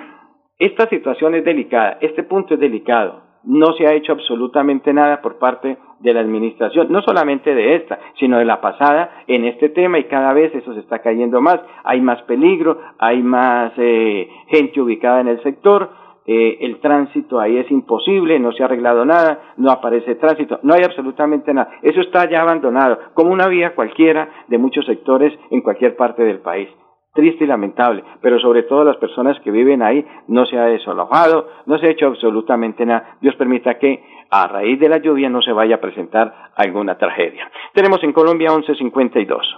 esta 0.58 0.90
situación 0.90 1.36
es 1.36 1.46
delicada, 1.46 2.00
este 2.02 2.24
punto 2.24 2.56
es 2.56 2.60
delicado. 2.60 3.22
No 3.44 3.74
se 3.74 3.86
ha 3.86 3.94
hecho 3.94 4.14
absolutamente 4.14 4.92
nada 4.94 5.22
por 5.22 5.38
parte 5.38 5.78
de 6.00 6.14
la 6.14 6.22
administración, 6.22 6.92
no 6.92 7.02
solamente 7.04 7.54
de 7.54 7.76
esta, 7.76 8.00
sino 8.20 8.40
de 8.40 8.46
la 8.46 8.62
pasada 8.62 9.24
en 9.28 9.46
este 9.46 9.70
tema 9.70 10.00
y 10.00 10.06
cada 10.06 10.34
vez 10.34 10.54
eso 10.56 10.74
se 10.74 10.80
está 10.80 11.00
cayendo 11.00 11.40
más. 11.40 11.60
Hay 11.84 12.02
más 12.02 12.22
peligro, 12.24 12.80
hay 12.98 13.22
más 13.22 13.74
eh, 13.78 14.28
gente 14.48 14.82
ubicada 14.82 15.22
en 15.22 15.28
el 15.28 15.42
sector, 15.44 15.92
eh, 16.28 16.58
el 16.60 16.82
tránsito 16.82 17.40
ahí 17.40 17.58
es 17.58 17.72
imposible, 17.72 18.38
no 18.38 18.52
se 18.52 18.62
ha 18.62 18.66
arreglado 18.66 19.06
nada, 19.06 19.54
no 19.56 19.72
aparece 19.72 20.16
tránsito, 20.16 20.60
no 20.62 20.74
hay 20.74 20.84
absolutamente 20.84 21.54
nada. 21.54 21.80
Eso 21.82 22.02
está 22.02 22.30
ya 22.30 22.42
abandonado, 22.42 23.00
como 23.14 23.32
una 23.32 23.48
vía 23.48 23.74
cualquiera 23.74 24.30
de 24.50 24.58
muchos 24.58 24.86
sectores 24.86 25.34
en 25.52 25.62
cualquier 25.62 25.96
parte 25.96 26.24
del 26.24 26.40
país. 26.40 26.68
Triste 27.14 27.46
y 27.46 27.48
lamentable, 27.48 28.04
pero 28.22 28.40
sobre 28.40 28.64
todo 28.64 28.84
las 28.84 28.98
personas 28.98 29.40
que 29.40 29.52
viven 29.52 29.82
ahí 29.82 30.06
no 30.28 30.46
se 30.46 30.60
ha 30.60 30.66
desalojado, 30.66 31.48
no 31.66 31.80
se 31.80 31.88
ha 31.88 31.92
hecho 31.92 32.08
absolutamente 32.08 32.86
nada. 32.86 33.18
Dios 33.22 33.36
permita 33.36 33.80
que 33.80 34.04
a 34.30 34.48
raíz 34.48 34.80
de 34.82 34.90
la 34.90 34.98
lluvia 34.98 35.30
no 35.30 35.42
se 35.42 35.54
vaya 35.54 35.76
a 35.76 35.82
presentar 35.82 36.52
alguna 36.56 36.98
tragedia. 36.98 37.50
Tenemos 37.74 38.04
en 38.04 38.12
Colombia 38.12 38.50
1152. 38.52 39.56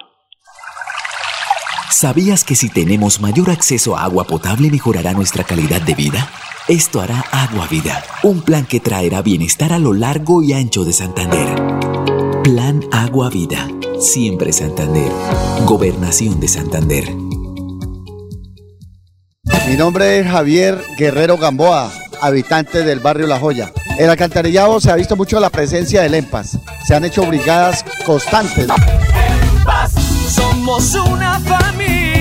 ¿Sabías 2.00 2.46
que 2.46 2.56
si 2.56 2.70
tenemos 2.70 3.20
mayor 3.20 3.50
acceso 3.50 3.98
a 3.98 4.06
agua 4.06 4.24
potable 4.24 4.72
mejorará 4.72 5.12
nuestra 5.12 5.44
calidad 5.44 5.82
de 5.82 5.96
vida? 5.96 6.32
Esto 6.70 7.02
hará 7.02 7.26
Agua 7.30 7.68
Vida, 7.70 8.02
un 8.24 8.42
plan 8.42 8.66
que 8.66 8.80
traerá 8.80 9.22
bienestar 9.22 9.74
a 9.74 9.80
lo 9.80 9.92
largo 9.92 10.42
y 10.42 10.54
ancho 10.54 10.86
de 10.86 10.94
Santander. 10.94 11.62
Plan 12.42 12.86
Agua 12.94 13.30
Vida, 13.30 13.68
siempre 14.00 14.54
Santander. 14.54 15.12
Gobernación 15.66 16.40
de 16.40 16.48
Santander. 16.48 17.14
Mi 19.68 19.76
nombre 19.76 20.20
es 20.20 20.26
Javier 20.26 20.82
Guerrero 20.98 21.38
Gamboa, 21.38 21.92
habitante 22.22 22.86
del 22.86 23.02
barrio 23.02 23.28
La 23.28 23.42
Joya. 23.42 23.74
En 23.98 24.06
el 24.06 24.10
alcantarillado 24.12 24.80
se 24.80 24.90
ha 24.90 24.96
visto 24.96 25.18
mucho 25.18 25.38
la 25.42 25.50
presencia 25.50 26.02
del 26.04 26.14
EMPAS. 26.14 26.60
Se 26.88 26.96
han 26.96 27.04
hecho 27.04 27.26
brigadas 27.26 27.84
constantes. 28.06 28.70
EMPAS, 28.70 29.92
somos 30.30 30.96
una 30.96 31.38
familia. 31.42 31.89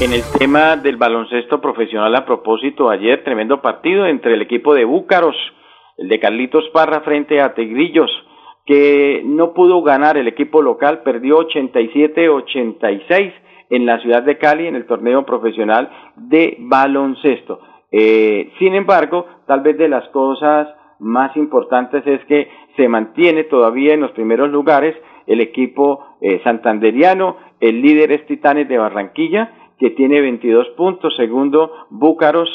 En 0.00 0.12
el 0.12 0.22
tema 0.38 0.76
del 0.76 0.96
baloncesto 0.96 1.60
profesional 1.60 2.14
a 2.14 2.24
propósito, 2.24 2.88
ayer 2.88 3.24
tremendo 3.24 3.60
partido 3.60 4.06
entre 4.06 4.34
el 4.34 4.42
equipo 4.42 4.72
de 4.72 4.84
Búcaros, 4.84 5.34
el 5.96 6.08
de 6.08 6.20
Carlitos 6.20 6.68
Parra 6.72 7.00
frente 7.00 7.40
a 7.40 7.52
Tegrillos, 7.52 8.08
que 8.64 9.22
no 9.24 9.54
pudo 9.54 9.82
ganar 9.82 10.16
el 10.16 10.28
equipo 10.28 10.62
local, 10.62 11.02
perdió 11.02 11.40
87-86 11.40 13.32
en 13.70 13.86
la 13.86 13.98
ciudad 13.98 14.22
de 14.22 14.38
Cali 14.38 14.68
en 14.68 14.76
el 14.76 14.86
torneo 14.86 15.26
profesional 15.26 15.90
de 16.14 16.56
baloncesto. 16.60 17.60
Eh, 17.90 18.52
sin 18.60 18.76
embargo, 18.76 19.26
tal 19.48 19.62
vez 19.62 19.76
de 19.78 19.88
las 19.88 20.08
cosas 20.10 20.68
más 21.00 21.36
importantes 21.36 22.06
es 22.06 22.24
que 22.26 22.48
se 22.76 22.86
mantiene 22.86 23.42
todavía 23.44 23.94
en 23.94 24.00
los 24.02 24.12
primeros 24.12 24.48
lugares 24.50 24.94
el 25.26 25.40
equipo 25.40 26.06
eh, 26.20 26.40
santanderiano, 26.44 27.36
el 27.58 27.82
líder 27.82 28.12
es 28.12 28.26
Titanes 28.26 28.68
de 28.68 28.78
Barranquilla, 28.78 29.52
que 29.78 29.90
tiene 29.90 30.20
22 30.20 30.68
puntos, 30.70 31.14
segundo 31.16 31.72
Búcaros, 31.90 32.48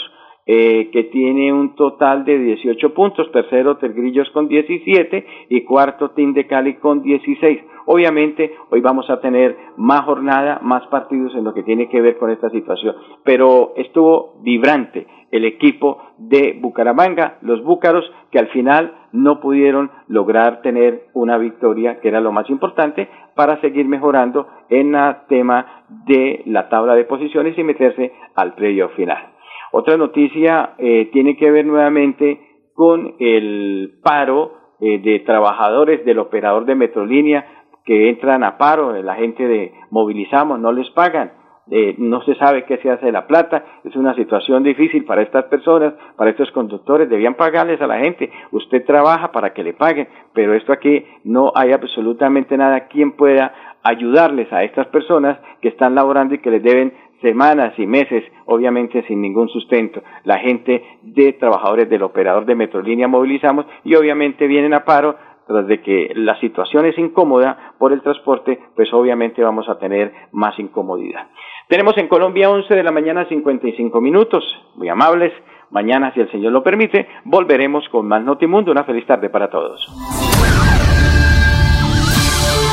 eh, 0.46 0.90
que 0.92 1.06
tiene 1.06 1.54
un 1.54 1.76
total 1.76 2.26
de 2.26 2.38
18 2.38 2.94
puntos, 2.94 3.32
tercero 3.32 3.78
Tergrillos 3.78 4.30
con 4.32 4.50
17 4.50 5.26
y 5.50 5.62
cuarto 5.64 6.12
Team 6.12 6.34
de 6.34 6.48
Cali 6.48 6.76
con 6.76 7.02
16. 7.02 7.62
Obviamente 7.86 8.56
hoy 8.70 8.82
vamos 8.82 9.10
a 9.10 9.20
tener 9.20 9.58
más 9.78 10.02
jornada, 10.02 10.60
más 10.62 10.86
partidos 10.88 11.36
en 11.36 11.44
lo 11.44 11.54
que 11.54 11.64
tiene 11.64 11.90
que 11.90 12.02
ver 12.02 12.18
con 12.18 12.30
esta 12.30 12.50
situación, 12.50 12.96
pero 13.24 13.74
estuvo 13.76 14.36
vibrante 14.42 15.08
el 15.32 15.46
equipo 15.46 16.00
de 16.18 16.58
Bucaramanga, 16.62 17.40
los 17.42 17.64
Búcaros, 17.64 18.06
que 18.32 18.38
al 18.38 18.50
final 18.50 18.94
no 19.12 19.40
pudieron 19.40 19.90
lograr 20.08 20.62
tener 20.62 21.08
una 21.14 21.38
victoria, 21.40 22.00
que 22.00 22.08
era 22.08 22.22
lo 22.22 22.32
más 22.32 22.50
importante, 22.52 23.10
para 23.36 23.60
seguir 23.60 23.88
mejorando 23.88 24.48
en 24.70 24.94
el 24.94 25.16
tema 25.28 25.86
de 26.06 26.44
la 26.46 26.70
tabla 26.70 26.94
de 26.94 27.06
posiciones 27.06 27.58
y 27.58 27.64
meterse 27.64 28.14
al 28.36 28.54
predio 28.54 28.90
final. 28.90 29.34
Otra 29.72 29.98
noticia 29.98 30.76
eh, 30.78 31.10
tiene 31.12 31.36
que 31.36 31.50
ver 31.50 31.66
nuevamente 31.66 32.40
con 32.76 33.16
el 33.20 34.00
paro 34.04 34.54
eh, 34.80 35.00
de 35.00 35.20
trabajadores 35.22 36.06
del 36.06 36.20
operador 36.20 36.66
de 36.66 36.76
Metrolínea 36.76 37.63
que 37.86 38.10
entran 38.10 38.44
a 38.44 38.58
paro, 38.58 38.94
la 39.02 39.16
gente 39.16 39.48
de 39.48 39.74
movilizamos, 39.90 40.60
no 40.60 40.72
les 40.72 40.90
pagan, 40.92 41.32
eh, 41.72 41.96
no 41.98 42.22
se 42.24 42.36
sabe 42.36 42.66
qué 42.66 42.78
se 42.78 42.90
hace 42.90 43.06
de 43.06 43.12
la 43.12 43.26
plata, 43.26 43.64
es 43.84 43.96
una 43.96 44.14
situación 44.16 44.64
difícil 44.64 45.06
para 45.06 45.22
estas 45.22 45.46
personas, 45.46 45.94
para 46.18 46.32
estos 46.32 46.52
conductores, 46.52 47.10
debían 47.10 47.36
pagarles 47.36 47.82
a 47.82 47.88
la 47.88 48.00
gente, 48.00 48.30
usted 48.52 48.86
trabaja 48.86 49.32
para 49.32 49.54
que 49.54 49.64
le 49.64 49.74
paguen, 49.74 50.08
pero 50.34 50.54
esto 50.54 50.74
aquí 50.74 51.06
no 51.24 51.52
hay 51.56 51.72
absolutamente 51.72 52.58
nada 52.58 52.88
quien 52.88 53.14
pueda 53.14 53.54
ayudarles 53.84 54.52
a 54.52 54.64
estas 54.64 54.88
personas 54.88 55.38
que 55.62 55.70
están 55.70 55.96
laborando 55.96 56.36
y 56.36 56.40
que 56.40 56.52
les 56.52 56.64
deben 56.64 56.94
semanas 57.22 57.74
y 57.78 57.88
meses, 57.88 58.24
obviamente 58.46 59.04
sin 59.08 59.22
ningún 59.22 59.48
sustento. 59.48 60.04
La 60.26 60.40
gente 60.40 60.84
de 61.02 61.34
trabajadores 61.34 61.90
del 61.90 62.04
operador 62.04 62.46
de 62.46 62.56
Metrolínea 62.56 63.08
movilizamos 63.08 63.66
y 63.86 63.96
obviamente 63.96 64.48
vienen 64.48 64.74
a 64.74 64.84
paro 64.84 65.16
tras 65.48 65.68
de 65.68 65.82
que 65.82 66.12
la 66.16 66.40
situación 66.40 66.86
es 66.86 66.98
incómoda 66.98 67.74
por 67.78 67.94
el 67.94 68.02
transporte, 68.02 68.60
pues 68.76 68.94
obviamente 68.94 69.44
vamos 69.44 69.68
a 69.70 69.78
tener 69.78 70.14
más 70.32 70.58
incomodidad. 70.60 71.28
Tenemos 71.68 71.98
en 71.98 72.08
Colombia 72.08 72.50
11 72.50 72.74
de 72.74 72.84
la 72.84 72.92
mañana 72.92 73.26
55 73.28 74.02
minutos, 74.02 74.44
muy 74.76 74.90
amables. 74.90 75.34
Mañana, 75.72 76.14
si 76.14 76.20
el 76.20 76.32
Señor 76.32 76.52
lo 76.52 76.62
permite, 76.62 77.08
volveremos 77.26 77.88
con 77.90 78.08
más 78.08 78.24
Notimundo. 78.24 78.72
Una 78.72 78.84
feliz 78.84 79.08
tarde 79.08 79.30
para 79.30 79.50
todos. 79.50 79.88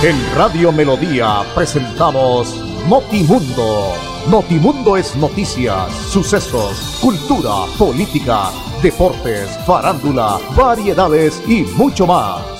En 0.02 0.16
Radio 0.36 0.72
Melodía 0.72 1.26
presentamos 1.54 2.56
Notimundo. 2.88 3.94
Notimundo 4.30 4.96
es 4.96 5.16
noticias, 5.16 5.92
sucesos, 5.92 7.00
cultura, 7.02 7.66
política, 7.78 8.50
deportes, 8.82 9.58
farándula, 9.66 10.38
variedades 10.56 11.42
y 11.48 11.62
mucho 11.76 12.06
más. 12.06 12.59